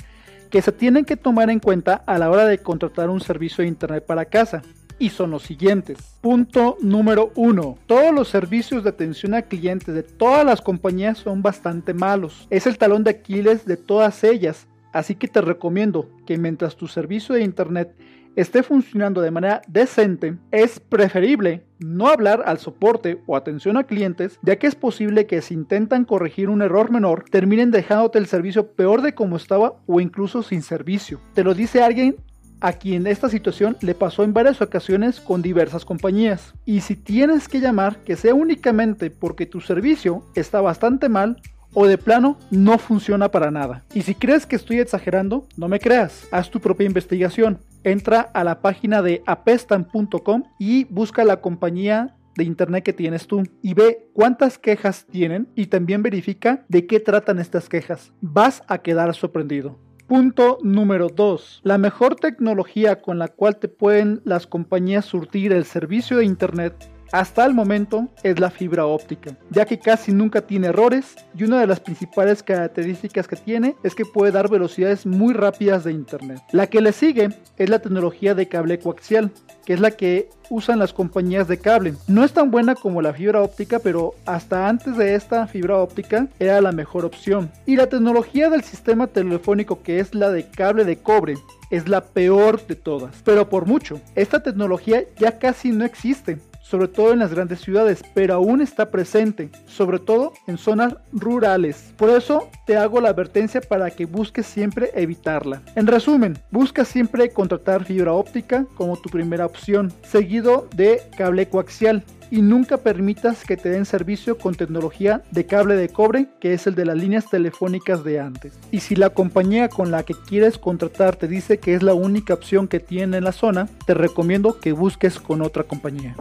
que 0.48 0.62
se 0.62 0.70
tienen 0.70 1.04
que 1.04 1.16
tomar 1.16 1.50
en 1.50 1.58
cuenta 1.58 1.94
a 2.06 2.16
la 2.16 2.30
hora 2.30 2.46
de 2.46 2.58
contratar 2.58 3.10
un 3.10 3.20
servicio 3.20 3.62
de 3.62 3.68
internet 3.68 4.06
para 4.06 4.24
casa 4.24 4.62
y 5.04 5.10
son 5.10 5.32
los 5.32 5.42
siguientes. 5.42 5.98
Punto 6.22 6.78
número 6.80 7.30
1. 7.34 7.78
Todos 7.86 8.14
los 8.14 8.28
servicios 8.28 8.84
de 8.84 8.88
atención 8.88 9.34
a 9.34 9.42
clientes 9.42 9.94
de 9.94 10.02
todas 10.02 10.46
las 10.46 10.62
compañías 10.62 11.18
son 11.18 11.42
bastante 11.42 11.92
malos. 11.92 12.46
Es 12.48 12.66
el 12.66 12.78
talón 12.78 13.04
de 13.04 13.10
Aquiles 13.10 13.66
de 13.66 13.76
todas 13.76 14.24
ellas. 14.24 14.66
Así 14.94 15.14
que 15.14 15.28
te 15.28 15.42
recomiendo 15.42 16.08
que 16.24 16.38
mientras 16.38 16.76
tu 16.76 16.86
servicio 16.86 17.34
de 17.34 17.42
internet 17.42 17.94
esté 18.34 18.62
funcionando 18.62 19.20
de 19.20 19.30
manera 19.30 19.60
decente, 19.68 20.38
es 20.50 20.80
preferible 20.80 21.64
no 21.80 22.08
hablar 22.08 22.42
al 22.46 22.58
soporte 22.58 23.20
o 23.26 23.36
atención 23.36 23.76
a 23.76 23.84
clientes, 23.84 24.38
ya 24.40 24.56
que 24.56 24.66
es 24.66 24.74
posible 24.74 25.26
que 25.26 25.42
si 25.42 25.52
intentan 25.52 26.06
corregir 26.06 26.48
un 26.48 26.62
error 26.62 26.90
menor, 26.90 27.26
terminen 27.30 27.70
dejándote 27.70 28.18
el 28.18 28.26
servicio 28.26 28.68
peor 28.72 29.02
de 29.02 29.14
como 29.14 29.36
estaba 29.36 29.76
o 29.86 30.00
incluso 30.00 30.42
sin 30.42 30.62
servicio. 30.62 31.20
Te 31.34 31.44
lo 31.44 31.52
dice 31.52 31.82
alguien 31.82 32.16
a 32.64 32.72
quien 32.72 33.06
esta 33.06 33.28
situación 33.28 33.76
le 33.82 33.94
pasó 33.94 34.24
en 34.24 34.32
varias 34.32 34.62
ocasiones 34.62 35.20
con 35.20 35.42
diversas 35.42 35.84
compañías. 35.84 36.54
Y 36.64 36.80
si 36.80 36.96
tienes 36.96 37.46
que 37.46 37.60
llamar, 37.60 37.98
que 37.98 38.16
sea 38.16 38.32
únicamente 38.32 39.10
porque 39.10 39.44
tu 39.44 39.60
servicio 39.60 40.24
está 40.34 40.62
bastante 40.62 41.10
mal 41.10 41.42
o 41.74 41.86
de 41.86 41.98
plano 41.98 42.38
no 42.50 42.78
funciona 42.78 43.30
para 43.30 43.50
nada. 43.50 43.84
Y 43.92 44.00
si 44.00 44.14
crees 44.14 44.46
que 44.46 44.56
estoy 44.56 44.78
exagerando, 44.78 45.46
no 45.58 45.68
me 45.68 45.78
creas, 45.78 46.26
haz 46.30 46.50
tu 46.50 46.58
propia 46.58 46.86
investigación. 46.86 47.58
Entra 47.82 48.22
a 48.32 48.42
la 48.44 48.62
página 48.62 49.02
de 49.02 49.22
apestan.com 49.26 50.44
y 50.58 50.84
busca 50.84 51.22
la 51.24 51.42
compañía 51.42 52.16
de 52.34 52.44
internet 52.44 52.82
que 52.82 52.94
tienes 52.94 53.26
tú 53.26 53.42
y 53.60 53.74
ve 53.74 54.08
cuántas 54.14 54.56
quejas 54.56 55.04
tienen 55.10 55.48
y 55.54 55.66
también 55.66 56.02
verifica 56.02 56.64
de 56.70 56.86
qué 56.86 56.98
tratan 56.98 57.40
estas 57.40 57.68
quejas. 57.68 58.10
Vas 58.22 58.62
a 58.68 58.78
quedar 58.78 59.14
sorprendido. 59.14 59.78
Punto 60.06 60.58
número 60.62 61.08
2. 61.08 61.60
La 61.64 61.78
mejor 61.78 62.16
tecnología 62.16 63.00
con 63.00 63.18
la 63.18 63.28
cual 63.28 63.56
te 63.56 63.68
pueden 63.68 64.20
las 64.24 64.46
compañías 64.46 65.06
surtir 65.06 65.50
el 65.50 65.64
servicio 65.64 66.18
de 66.18 66.26
Internet 66.26 66.90
hasta 67.14 67.46
el 67.46 67.54
momento 67.54 68.08
es 68.24 68.40
la 68.40 68.50
fibra 68.50 68.86
óptica, 68.86 69.36
ya 69.48 69.64
que 69.66 69.78
casi 69.78 70.10
nunca 70.10 70.40
tiene 70.40 70.66
errores 70.66 71.14
y 71.32 71.44
una 71.44 71.60
de 71.60 71.68
las 71.68 71.78
principales 71.78 72.42
características 72.42 73.28
que 73.28 73.36
tiene 73.36 73.76
es 73.84 73.94
que 73.94 74.04
puede 74.04 74.32
dar 74.32 74.50
velocidades 74.50 75.06
muy 75.06 75.32
rápidas 75.32 75.84
de 75.84 75.92
internet. 75.92 76.40
La 76.50 76.66
que 76.66 76.80
le 76.80 76.90
sigue 76.90 77.28
es 77.56 77.70
la 77.70 77.78
tecnología 77.78 78.34
de 78.34 78.48
cable 78.48 78.80
coaxial, 78.80 79.30
que 79.64 79.74
es 79.74 79.80
la 79.80 79.92
que 79.92 80.28
usan 80.50 80.80
las 80.80 80.92
compañías 80.92 81.46
de 81.46 81.58
cable. 81.58 81.94
No 82.08 82.24
es 82.24 82.32
tan 82.32 82.50
buena 82.50 82.74
como 82.74 83.00
la 83.00 83.12
fibra 83.12 83.42
óptica, 83.42 83.78
pero 83.78 84.14
hasta 84.26 84.68
antes 84.68 84.96
de 84.96 85.14
esta 85.14 85.46
fibra 85.46 85.78
óptica 85.78 86.26
era 86.40 86.60
la 86.60 86.72
mejor 86.72 87.04
opción. 87.04 87.48
Y 87.64 87.76
la 87.76 87.88
tecnología 87.88 88.50
del 88.50 88.64
sistema 88.64 89.06
telefónico 89.06 89.84
que 89.84 90.00
es 90.00 90.16
la 90.16 90.30
de 90.30 90.48
cable 90.48 90.84
de 90.84 90.98
cobre 90.98 91.34
es 91.70 91.88
la 91.88 92.00
peor 92.00 92.66
de 92.66 92.74
todas, 92.74 93.14
pero 93.24 93.48
por 93.48 93.66
mucho. 93.66 94.00
Esta 94.16 94.42
tecnología 94.42 95.04
ya 95.16 95.38
casi 95.38 95.70
no 95.70 95.84
existe 95.84 96.40
sobre 96.64 96.88
todo 96.88 97.12
en 97.12 97.18
las 97.18 97.32
grandes 97.32 97.60
ciudades, 97.60 98.02
pero 98.14 98.34
aún 98.34 98.62
está 98.62 98.90
presente, 98.90 99.50
sobre 99.66 99.98
todo 99.98 100.32
en 100.46 100.56
zonas 100.56 100.96
rurales. 101.12 101.92
Por 101.96 102.08
eso 102.10 102.48
te 102.66 102.76
hago 102.76 103.00
la 103.00 103.10
advertencia 103.10 103.60
para 103.60 103.90
que 103.90 104.06
busques 104.06 104.46
siempre 104.46 104.90
evitarla. 104.94 105.62
En 105.76 105.86
resumen, 105.86 106.38
busca 106.50 106.84
siempre 106.84 107.28
contratar 107.28 107.84
fibra 107.84 108.12
óptica 108.12 108.66
como 108.76 108.96
tu 108.96 109.10
primera 109.10 109.44
opción, 109.44 109.92
seguido 110.02 110.66
de 110.74 111.02
cable 111.16 111.48
coaxial 111.48 112.02
y 112.30 112.40
nunca 112.40 112.78
permitas 112.78 113.44
que 113.44 113.56
te 113.56 113.68
den 113.68 113.84
servicio 113.84 114.38
con 114.38 114.54
tecnología 114.54 115.22
de 115.30 115.46
cable 115.46 115.76
de 115.76 115.90
cobre, 115.90 116.28
que 116.40 116.54
es 116.54 116.66
el 116.66 116.74
de 116.74 116.86
las 116.86 116.96
líneas 116.96 117.28
telefónicas 117.28 118.02
de 118.02 118.20
antes. 118.20 118.54
Y 118.70 118.80
si 118.80 118.96
la 118.96 119.10
compañía 119.10 119.68
con 119.68 119.90
la 119.90 120.02
que 120.02 120.14
quieres 120.14 120.58
contratar 120.58 121.16
te 121.16 121.28
dice 121.28 121.58
que 121.58 121.74
es 121.74 121.82
la 121.82 121.94
única 121.94 122.34
opción 122.34 122.68
que 122.68 122.80
tiene 122.80 123.18
en 123.18 123.24
la 123.24 123.32
zona, 123.32 123.68
te 123.86 123.94
recomiendo 123.94 124.58
que 124.58 124.72
busques 124.72 125.20
con 125.20 125.42
otra 125.42 125.64
compañía. 125.64 126.16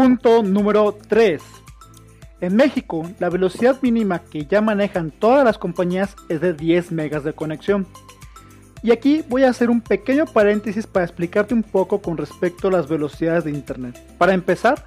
Punto 0.00 0.42
número 0.42 0.96
3. 1.08 1.42
En 2.40 2.56
México, 2.56 3.06
la 3.18 3.28
velocidad 3.28 3.76
mínima 3.82 4.20
que 4.20 4.46
ya 4.46 4.62
manejan 4.62 5.10
todas 5.10 5.44
las 5.44 5.58
compañías 5.58 6.16
es 6.30 6.40
de 6.40 6.54
10 6.54 6.90
megas 6.92 7.22
de 7.22 7.34
conexión. 7.34 7.86
Y 8.82 8.92
aquí 8.92 9.22
voy 9.28 9.42
a 9.44 9.50
hacer 9.50 9.68
un 9.68 9.82
pequeño 9.82 10.24
paréntesis 10.24 10.86
para 10.86 11.04
explicarte 11.04 11.52
un 11.52 11.62
poco 11.62 12.00
con 12.00 12.16
respecto 12.16 12.68
a 12.68 12.70
las 12.70 12.88
velocidades 12.88 13.44
de 13.44 13.50
Internet. 13.50 14.02
Para 14.16 14.32
empezar, 14.32 14.86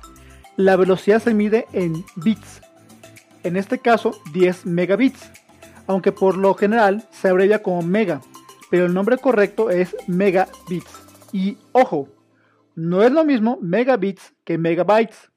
la 0.57 0.75
velocidad 0.77 1.21
se 1.21 1.35
mide 1.35 1.67
en 1.73 2.03
bits, 2.15 2.63
en 3.43 3.55
este 3.55 3.77
caso 3.77 4.15
10 4.33 4.65
megabits, 4.65 5.29
aunque 5.85 6.11
por 6.11 6.37
lo 6.37 6.55
general 6.55 7.07
se 7.11 7.29
abrevia 7.29 7.61
como 7.61 7.83
mega, 7.83 8.19
pero 8.71 8.87
el 8.87 8.95
nombre 8.95 9.19
correcto 9.19 9.69
es 9.69 9.95
megabits. 10.07 11.03
Y 11.31 11.59
ojo, 11.71 12.09
no 12.75 13.03
es 13.03 13.11
lo 13.11 13.23
mismo 13.23 13.59
megabits 13.61 14.33
que 14.43 14.57
megabytes, 14.57 15.31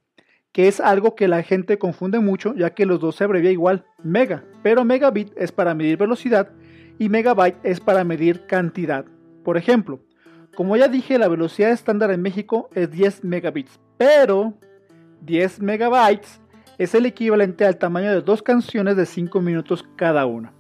que 0.53 0.69
es 0.69 0.81
algo 0.81 1.15
que 1.15 1.29
la 1.29 1.43
gente 1.43 1.79
confunde 1.79 2.19
mucho 2.19 2.55
ya 2.55 2.71
que 2.71 2.87
los 2.87 3.01
dos 3.01 3.17
se 3.17 3.25
abrevia 3.25 3.51
igual, 3.51 3.85
mega, 4.03 4.45
pero 4.63 4.85
megabit 4.85 5.33
es 5.37 5.53
para 5.53 5.75
medir 5.75 5.99
velocidad 5.99 6.51
y 6.99 7.09
megabyte 7.09 7.59
es 7.63 7.81
para 7.81 8.05
medir 8.05 8.47
cantidad. 8.47 9.05
Por 9.45 9.57
ejemplo, 9.57 10.01
como 10.55 10.77
ya 10.77 10.89
dije, 10.89 11.19
la 11.19 11.29
velocidad 11.29 11.71
estándar 11.71 12.11
en 12.11 12.23
México 12.23 12.71
es 12.75 12.91
10 12.91 13.25
megabits, 13.25 13.79
pero 13.99 14.55
10 15.21 15.61
megabytes 15.61 16.41
es 16.79 16.95
el 16.95 17.05
equivalente 17.05 17.67
al 17.67 17.77
tamaño 17.77 18.11
de 18.11 18.23
dos 18.23 18.43
canciones 18.43 18.97
de 18.97 19.05
5 19.05 19.41
minutos 19.43 19.85
cada 19.97 20.25
una. 20.25 20.55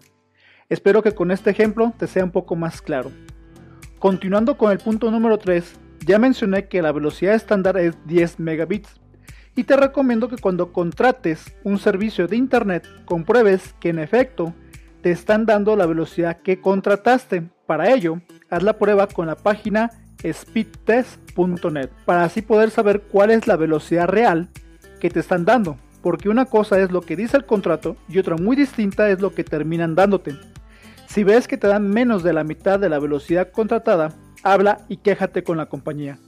Espero 0.68 1.02
que 1.02 1.12
con 1.12 1.30
este 1.30 1.50
ejemplo 1.50 1.94
te 1.96 2.06
sea 2.06 2.24
un 2.24 2.32
poco 2.32 2.56
más 2.56 2.82
claro. 2.82 3.10
Continuando 3.98 4.58
con 4.58 4.72
el 4.72 4.78
punto 4.78 5.10
número 5.10 5.38
3, 5.38 5.78
ya 6.06 6.20
mencioné 6.20 6.68
que 6.68 6.82
la 6.82 6.92
velocidad 6.92 7.34
estándar 7.34 7.76
es 7.76 7.94
10 8.06 8.38
megabits 8.38 8.88
y 9.56 9.64
te 9.64 9.76
recomiendo 9.76 10.28
que 10.28 10.36
cuando 10.36 10.72
contrates 10.72 11.52
un 11.64 11.78
servicio 11.78 12.28
de 12.28 12.36
internet 12.36 12.86
compruebes 13.04 13.74
que 13.80 13.88
en 13.88 13.98
efecto 13.98 14.54
te 15.02 15.10
están 15.10 15.46
dando 15.46 15.74
la 15.74 15.86
velocidad 15.86 16.40
que 16.42 16.60
contrataste. 16.60 17.48
Para 17.66 17.92
ello, 17.92 18.20
haz 18.50 18.62
la 18.62 18.78
prueba 18.78 19.08
con 19.08 19.26
la 19.26 19.34
página 19.34 19.90
speedtest.net 20.22 21.90
para 22.04 22.24
así 22.24 22.40
poder 22.40 22.70
saber 22.70 23.02
cuál 23.02 23.32
es 23.32 23.48
la 23.48 23.56
velocidad 23.56 24.06
real 24.06 24.48
que 25.00 25.10
te 25.10 25.20
están 25.20 25.44
dando. 25.44 25.76
Porque 26.02 26.28
una 26.28 26.44
cosa 26.44 26.78
es 26.78 26.92
lo 26.92 27.00
que 27.00 27.16
dice 27.16 27.36
el 27.36 27.46
contrato 27.46 27.96
y 28.08 28.18
otra 28.18 28.36
muy 28.36 28.54
distinta 28.54 29.10
es 29.10 29.20
lo 29.20 29.34
que 29.34 29.42
terminan 29.42 29.96
dándote. 29.96 30.36
Si 31.08 31.24
ves 31.24 31.48
que 31.48 31.56
te 31.56 31.66
dan 31.66 31.88
menos 31.88 32.22
de 32.22 32.32
la 32.32 32.44
mitad 32.44 32.78
de 32.78 32.88
la 32.88 33.00
velocidad 33.00 33.50
contratada, 33.50 34.12
habla 34.42 34.84
y 34.88 34.98
quéjate 34.98 35.42
con 35.42 35.56
la 35.56 35.66
compañía. 35.66 36.18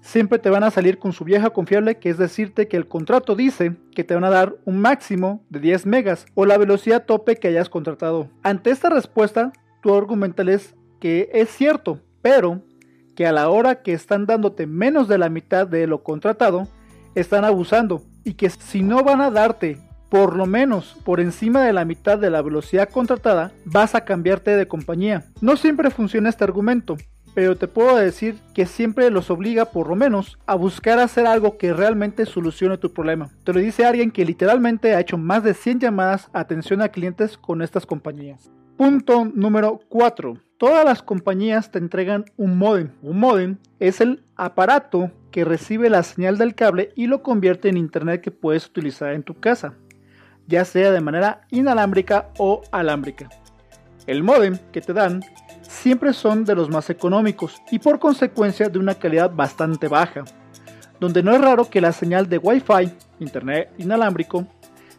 Siempre 0.00 0.40
te 0.40 0.50
van 0.50 0.64
a 0.64 0.70
salir 0.70 0.98
con 0.98 1.12
su 1.12 1.24
vieja 1.24 1.50
confiable 1.50 1.98
que 1.98 2.10
es 2.10 2.18
decirte 2.18 2.66
que 2.66 2.76
el 2.76 2.88
contrato 2.88 3.36
dice 3.36 3.76
que 3.94 4.02
te 4.02 4.14
van 4.14 4.24
a 4.24 4.30
dar 4.30 4.56
un 4.64 4.78
máximo 4.80 5.44
de 5.48 5.60
10 5.60 5.86
megas 5.86 6.26
o 6.34 6.44
la 6.44 6.58
velocidad 6.58 7.04
tope 7.06 7.36
que 7.36 7.48
hayas 7.48 7.68
contratado. 7.68 8.28
Ante 8.42 8.70
esta 8.70 8.90
respuesta, 8.90 9.52
tu 9.80 9.94
argumental 9.94 10.48
es 10.48 10.74
que 11.00 11.30
es 11.32 11.50
cierto, 11.50 12.00
pero 12.20 12.62
que 13.14 13.26
a 13.26 13.32
la 13.32 13.48
hora 13.48 13.82
que 13.82 13.92
están 13.92 14.26
dándote 14.26 14.66
menos 14.66 15.06
de 15.06 15.18
la 15.18 15.28
mitad 15.28 15.68
de 15.68 15.86
lo 15.86 16.02
contratado, 16.02 16.66
están 17.14 17.44
abusando 17.44 18.02
y 18.24 18.34
que 18.34 18.50
si 18.50 18.82
no 18.82 19.04
van 19.04 19.20
a 19.20 19.30
darte 19.30 19.78
por 20.08 20.36
lo 20.36 20.46
menos 20.46 20.96
por 21.04 21.20
encima 21.20 21.62
de 21.62 21.72
la 21.72 21.84
mitad 21.84 22.18
de 22.18 22.28
la 22.28 22.42
velocidad 22.42 22.90
contratada, 22.90 23.50
vas 23.64 23.94
a 23.94 24.04
cambiarte 24.04 24.56
de 24.56 24.68
compañía. 24.68 25.24
No 25.40 25.56
siempre 25.56 25.90
funciona 25.90 26.28
este 26.28 26.44
argumento, 26.44 26.96
pero 27.34 27.56
te 27.56 27.68
puedo 27.68 27.96
decir 27.96 28.36
que 28.54 28.66
siempre 28.66 29.10
los 29.10 29.30
obliga 29.30 29.66
por 29.66 29.88
lo 29.88 29.96
menos 29.96 30.38
a 30.46 30.54
buscar 30.54 30.98
hacer 30.98 31.26
algo 31.26 31.56
que 31.56 31.72
realmente 31.72 32.26
solucione 32.26 32.78
tu 32.78 32.92
problema. 32.92 33.30
Te 33.44 33.52
lo 33.52 33.60
dice 33.60 33.84
alguien 33.84 34.10
que 34.10 34.24
literalmente 34.24 34.94
ha 34.94 35.00
hecho 35.00 35.18
más 35.18 35.42
de 35.42 35.54
100 35.54 35.80
llamadas 35.80 36.28
a 36.32 36.40
atención 36.40 36.82
a 36.82 36.88
clientes 36.88 37.38
con 37.38 37.62
estas 37.62 37.86
compañías. 37.86 38.50
Punto 38.76 39.24
número 39.24 39.80
4. 39.88 40.38
Todas 40.58 40.84
las 40.84 41.02
compañías 41.02 41.70
te 41.70 41.78
entregan 41.78 42.24
un 42.36 42.58
modem. 42.58 42.90
Un 43.02 43.18
modem 43.18 43.56
es 43.80 44.00
el 44.00 44.24
aparato 44.36 45.10
que 45.30 45.44
recibe 45.44 45.90
la 45.90 46.02
señal 46.02 46.38
del 46.38 46.54
cable 46.54 46.92
y 46.94 47.06
lo 47.06 47.22
convierte 47.22 47.68
en 47.68 47.76
internet 47.76 48.20
que 48.20 48.30
puedes 48.30 48.66
utilizar 48.66 49.12
en 49.12 49.22
tu 49.22 49.34
casa, 49.34 49.74
ya 50.46 50.64
sea 50.64 50.90
de 50.90 51.00
manera 51.00 51.42
inalámbrica 51.50 52.28
o 52.38 52.62
alámbrica. 52.70 53.28
El 54.06 54.22
modem 54.22 54.58
que 54.72 54.80
te 54.80 54.92
dan 54.92 55.22
siempre 55.62 56.12
son 56.12 56.44
de 56.44 56.54
los 56.54 56.68
más 56.68 56.90
económicos 56.90 57.62
y 57.70 57.78
por 57.78 57.98
consecuencia 57.98 58.68
de 58.68 58.78
una 58.78 58.94
calidad 58.94 59.30
bastante 59.34 59.88
baja, 59.88 60.24
donde 61.00 61.22
no 61.22 61.32
es 61.32 61.40
raro 61.40 61.68
que 61.68 61.80
la 61.80 61.92
señal 61.92 62.28
de 62.28 62.38
Wi-Fi, 62.38 62.92
internet 63.18 63.72
inalámbrico, 63.78 64.46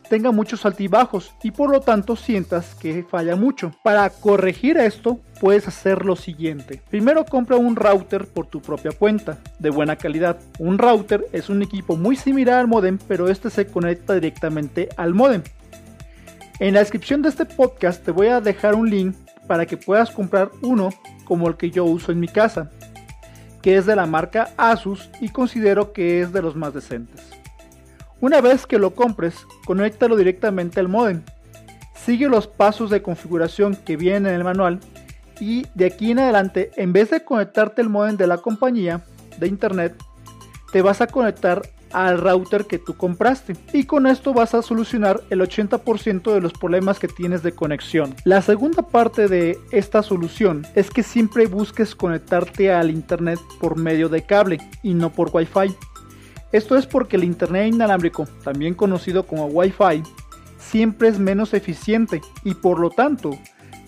tenga 0.10 0.32
muchos 0.32 0.65
altibajos 0.65 1.34
y 1.41 1.51
por 1.51 1.72
lo 1.72 1.82
tanto 1.82 2.15
sientas 2.15 2.75
que 2.75 3.03
falla 3.03 3.36
mucho. 3.36 3.74
Para 3.84 4.10
corregir 4.10 4.77
esto, 4.77 5.20
puedes 5.39 5.67
hacer 5.67 6.05
lo 6.05 6.15
siguiente. 6.15 6.82
Primero 6.89 7.25
compra 7.25 7.55
un 7.58 7.75
router 7.75 8.27
por 8.27 8.48
tu 8.48 8.62
propia 8.62 8.91
cuenta, 8.91 9.39
de 9.60 9.70
buena 9.70 9.96
calidad. 9.96 10.39
Un 10.60 10.77
router 10.77 11.25
es 11.32 11.50
un 11.50 11.62
equipo 11.63 11.96
muy 11.96 12.15
similar 12.15 12.60
al 12.60 12.67
modem, 12.67 13.00
pero 13.08 13.27
este 13.27 13.50
se 13.50 13.65
conecta 13.67 14.13
directamente 14.13 14.89
al 14.98 15.13
modem. 15.13 15.41
En 16.60 16.75
la 16.75 16.82
descripción 16.82 17.22
de 17.22 17.29
este 17.29 17.46
podcast 17.46 18.05
te 18.05 18.12
voy 18.12 18.27
a 18.27 18.39
dejar 18.39 18.75
un 18.75 18.89
link 18.89 19.15
para 19.47 19.65
que 19.65 19.77
puedas 19.77 20.12
comprar 20.12 20.51
uno 20.62 20.89
como 21.25 21.47
el 21.47 21.57
que 21.57 21.71
yo 21.71 21.85
uso 21.85 22.12
en 22.12 22.19
mi 22.19 22.27
casa, 22.27 22.69
que 23.62 23.77
es 23.77 23.85
de 23.85 23.95
la 23.95 24.05
marca 24.05 24.50
Asus 24.57 25.09
y 25.21 25.29
considero 25.29 25.93
que 25.93 26.21
es 26.21 26.33
de 26.33 26.41
los 26.41 26.55
más 26.55 26.73
decentes. 26.73 27.21
Una 28.19 28.41
vez 28.41 28.65
que 28.65 28.77
lo 28.77 28.95
compres, 28.95 29.35
conéctalo 29.65 30.15
directamente 30.15 30.79
al 30.79 30.88
modem. 30.88 31.23
Sigue 31.93 32.27
los 32.29 32.47
pasos 32.47 32.89
de 32.89 33.01
configuración 33.01 33.75
que 33.75 33.97
vienen 33.97 34.27
en 34.27 34.35
el 34.35 34.43
manual 34.43 34.79
y 35.39 35.65
de 35.73 35.85
aquí 35.88 36.12
en 36.12 36.19
adelante, 36.19 36.71
en 36.75 36.93
vez 36.93 37.09
de 37.09 37.23
conectarte 37.23 37.81
al 37.81 37.89
modem 37.89 38.17
de 38.17 38.27
la 38.27 38.38
compañía 38.38 39.01
de 39.39 39.47
internet, 39.47 39.95
te 40.71 40.81
vas 40.81 41.01
a 41.01 41.07
conectar 41.07 41.62
al 41.93 42.19
router 42.19 42.65
que 42.65 42.79
tú 42.79 42.95
compraste 42.95 43.55
y 43.71 43.85
con 43.85 44.07
esto 44.07 44.33
vas 44.33 44.53
a 44.53 44.62
solucionar 44.62 45.21
el 45.29 45.39
80% 45.39 46.33
de 46.33 46.41
los 46.41 46.53
problemas 46.53 47.00
que 47.00 47.07
tienes 47.07 47.43
de 47.43 47.53
conexión. 47.53 48.15
La 48.25 48.41
segunda 48.41 48.81
parte 48.81 49.27
de 49.27 49.57
esta 49.71 50.03
solución 50.03 50.65
es 50.75 50.89
que 50.89 51.03
siempre 51.03 51.47
busques 51.47 51.95
conectarte 51.95 52.73
al 52.73 52.89
internet 52.89 53.39
por 53.59 53.77
medio 53.77 54.09
de 54.09 54.25
cable 54.25 54.57
y 54.81 54.93
no 54.93 55.12
por 55.12 55.29
wifi. 55.31 55.73
Esto 56.53 56.77
es 56.77 56.85
porque 56.85 57.15
el 57.15 57.23
Internet 57.23 57.73
inalámbrico, 57.73 58.27
también 58.43 58.75
conocido 58.75 59.25
como 59.25 59.47
Wi-Fi, 59.47 60.03
siempre 60.59 61.07
es 61.07 61.17
menos 61.17 61.55
eficiente 61.55 62.21
y 62.43 62.53
por 62.53 62.79
lo 62.79 62.91
tanto 62.91 63.31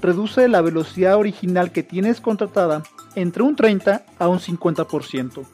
reduce 0.01 0.47
la 0.47 0.62
velocidad 0.62 1.15
original 1.17 1.71
que 1.71 1.83
tienes 1.83 2.19
contratada 2.19 2.81
entre 3.15 3.43
un 3.43 3.55
30 3.55 4.03
a 4.17 4.27
un 4.27 4.39
50%. 4.39 5.45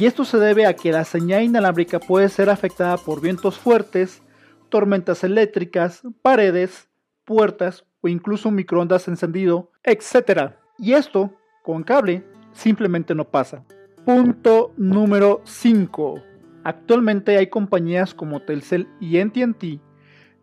Y 0.00 0.06
esto 0.06 0.24
se 0.24 0.38
debe 0.38 0.64
a 0.64 0.72
que 0.72 0.92
la 0.92 1.04
señal 1.04 1.42
inalámbrica 1.42 2.00
puede 2.00 2.30
ser 2.30 2.48
afectada 2.48 2.96
por 2.96 3.20
vientos 3.20 3.58
fuertes, 3.58 4.22
tormentas 4.70 5.24
eléctricas, 5.24 6.00
paredes, 6.22 6.88
puertas 7.26 7.84
o 8.00 8.08
incluso 8.08 8.48
un 8.48 8.54
microondas 8.54 9.08
encendido, 9.08 9.70
etc. 9.84 10.52
Y 10.78 10.94
esto, 10.94 11.34
con 11.62 11.82
cable, 11.82 12.24
simplemente 12.54 13.14
no 13.14 13.26
pasa. 13.26 13.62
Punto 14.06 14.72
número 14.78 15.42
5. 15.44 16.22
Actualmente 16.64 17.36
hay 17.36 17.48
compañías 17.48 18.14
como 18.14 18.40
Telcel 18.40 18.88
y 19.00 19.18
AT&T 19.18 19.80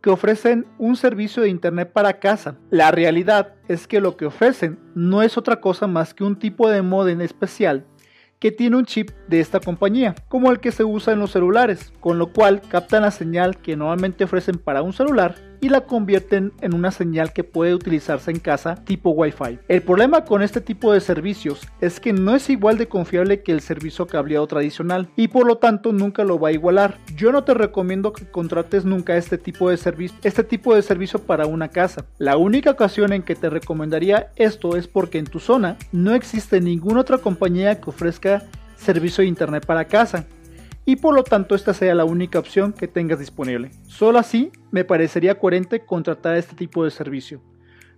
que 0.02 0.10
ofrecen 0.12 0.68
un 0.78 0.96
servicio 0.96 1.42
de 1.42 1.50
internet 1.50 1.92
para 1.92 2.20
casa. 2.20 2.60
La 2.70 2.92
realidad 2.92 3.56
es 3.68 3.88
que 3.88 4.02
lo 4.02 4.18
que 4.18 4.28
ofrecen 4.28 4.78
no 4.94 5.24
es 5.24 5.36
otra 5.36 5.62
cosa 5.62 5.88
más 5.88 6.14
que 6.14 6.24
un 6.24 6.38
tipo 6.38 6.70
de 6.70 6.84
modem 6.84 7.22
especial 7.22 7.88
que 8.40 8.52
tiene 8.52 8.78
un 8.78 8.86
chip 8.86 9.12
de 9.28 9.40
esta 9.40 9.60
compañía, 9.60 10.16
como 10.28 10.52
el 10.52 10.60
que 10.60 10.72
se 10.72 10.84
usa 10.84 11.14
en 11.14 11.20
los 11.20 11.32
celulares, 11.32 11.92
con 12.00 12.20
lo 12.20 12.32
cual 12.32 12.62
captan 12.62 13.02
la 13.02 13.12
señal 13.12 13.58
que 13.58 13.76
normalmente 13.76 14.24
ofrecen 14.24 14.58
para 14.58 14.82
un 14.82 14.94
celular 14.94 15.36
y 15.62 15.70
la 15.70 15.82
convierten 15.82 16.54
en 16.62 16.74
una 16.74 16.92
señal 16.92 17.34
que 17.34 17.44
puede 17.44 17.74
utilizarse 17.74 18.32
en 18.32 18.40
casa 18.40 18.76
tipo 18.86 19.12
Wi-Fi. 19.12 19.60
El 19.68 19.82
problema 19.82 20.26
con 20.26 20.42
este 20.42 20.62
tipo 20.62 20.94
de 20.94 21.02
servicios 21.02 21.68
es 21.82 22.00
que 22.00 22.14
no 22.14 22.36
es 22.36 22.50
igual 22.50 22.78
de 22.78 22.88
confiable 22.88 23.42
que 23.42 23.52
el 23.52 23.62
servicio 23.62 24.08
cableado 24.08 24.48
tradicional 24.48 25.10
y 25.16 25.28
por 25.28 25.46
lo 25.46 25.58
tanto 25.58 25.92
nunca 25.92 26.24
lo 26.24 26.40
va 26.40 26.50
a 26.50 26.54
igualar. 26.54 26.98
Yo 27.16 27.32
no 27.32 27.44
te 27.44 27.54
recomiendo 27.54 28.14
que 28.14 28.26
contrates 28.26 28.86
nunca 28.86 29.18
este 29.18 29.38
tipo 29.38 29.70
de 29.70 29.78
servicio, 29.78 30.18
este 30.24 30.44
tipo 30.44 30.76
de 30.76 30.82
servicio 30.82 31.20
para 31.20 31.46
una 31.46 31.70
casa. 31.70 32.06
La 32.18 32.38
única 32.38 32.72
ocasión 32.72 33.14
en 33.14 33.24
que 33.24 33.36
te 33.36 33.50
recomendaría 33.50 34.32
esto 34.36 34.76
es 34.76 34.88
porque 34.88 35.18
en 35.18 35.26
tu 35.26 35.40
zona 35.40 35.78
no 35.92 36.14
existe 36.14 36.62
ninguna 36.62 37.02
otra 37.02 37.18
compañía 37.18 37.80
que 37.80 37.90
ofrezca 37.90 38.44
servicio 38.76 39.22
de 39.22 39.28
internet 39.28 39.66
para 39.66 39.86
casa 39.86 40.26
y 40.88 40.96
por 40.96 41.14
lo 41.14 41.26
tanto 41.26 41.54
esta 41.54 41.74
sea 41.74 41.94
la 41.94 42.06
única 42.06 42.40
opción 42.40 42.72
que 42.72 42.88
tengas 42.88 43.20
disponible. 43.20 43.72
Solo 43.88 44.20
así 44.20 44.54
me 44.72 44.86
parecería 44.86 45.38
coherente 45.38 45.82
contratar 45.82 46.38
este 46.38 46.56
tipo 46.56 46.86
de 46.86 46.92
servicio. 46.92 47.42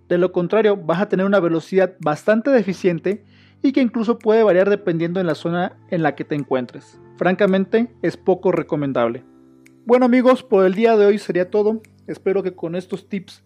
De 0.08 0.18
lo 0.18 0.32
contrario, 0.32 0.76
vas 0.76 1.00
a 1.00 1.08
tener 1.08 1.24
una 1.24 1.38
velocidad 1.38 1.94
bastante 2.00 2.50
deficiente 2.50 3.22
y 3.62 3.70
que 3.70 3.80
incluso 3.80 4.18
puede 4.18 4.42
variar 4.42 4.68
dependiendo 4.68 5.20
en 5.20 5.28
la 5.28 5.36
zona 5.36 5.76
en 5.90 6.02
la 6.02 6.16
que 6.16 6.24
te 6.24 6.34
encuentres. 6.34 6.98
Francamente, 7.16 7.94
es 8.02 8.16
poco 8.16 8.50
recomendable. 8.50 9.22
Bueno 9.86 10.06
amigos, 10.06 10.42
por 10.42 10.66
el 10.66 10.74
día 10.74 10.96
de 10.96 11.06
hoy 11.06 11.18
sería 11.20 11.48
todo. 11.48 11.82
Espero 12.08 12.42
que 12.42 12.56
con 12.56 12.74
estos 12.74 13.08
tips 13.08 13.44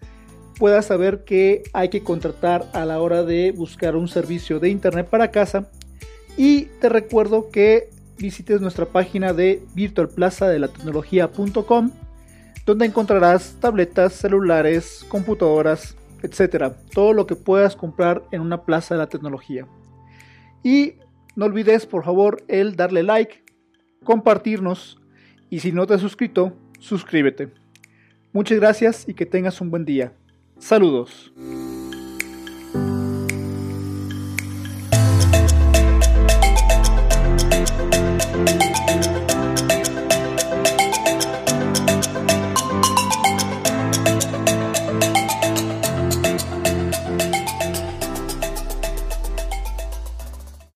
puedas 0.59 0.87
saber 0.87 1.25
qué 1.25 1.65
hay 1.75 1.91
que 1.91 2.03
contratar 2.03 2.65
a 2.73 2.87
la 2.87 2.99
hora 2.99 3.25
de 3.25 3.53
buscar 3.53 3.95
un 3.95 4.09
servicio 4.09 4.59
de 4.59 4.71
internet 4.71 5.07
para 5.11 5.31
casa. 5.31 5.71
Y 6.39 6.63
te 6.81 6.89
recuerdo 6.89 7.51
que 7.51 7.91
visites 8.17 8.61
nuestra 8.61 8.87
página 8.87 9.33
de 9.33 9.63
virtualplazadelatecnología.com 9.75 11.91
donde 12.67 12.87
encontrarás 12.87 13.57
tabletas, 13.61 14.15
celulares, 14.15 15.05
computadoras, 15.09 15.97
etcétera, 16.23 16.77
todo 16.93 17.13
lo 17.13 17.27
que 17.27 17.37
puedas 17.37 17.77
comprar 17.77 18.23
en 18.31 18.41
una 18.41 18.65
plaza 18.65 18.95
de 18.95 18.99
la 18.99 19.09
tecnología. 19.09 19.67
Y 20.63 20.95
no 21.37 21.45
olvides, 21.45 21.87
por 21.87 22.05
favor, 22.05 22.43
el 22.49 22.77
darle 22.77 23.03
like, 23.03 23.45
compartirnos 24.03 25.01
y 25.51 25.61
si 25.61 25.73
no 25.73 25.87
te 25.87 25.95
has 25.95 26.01
suscrito, 26.01 26.57
suscríbete. 26.79 27.53
Muchas 28.33 28.59
gracias 28.59 29.09
y 29.09 29.15
que 29.15 29.27
tengas 29.27 29.61
un 29.61 29.71
buen 29.71 29.85
día. 29.85 30.13
Saludos. 30.59 31.33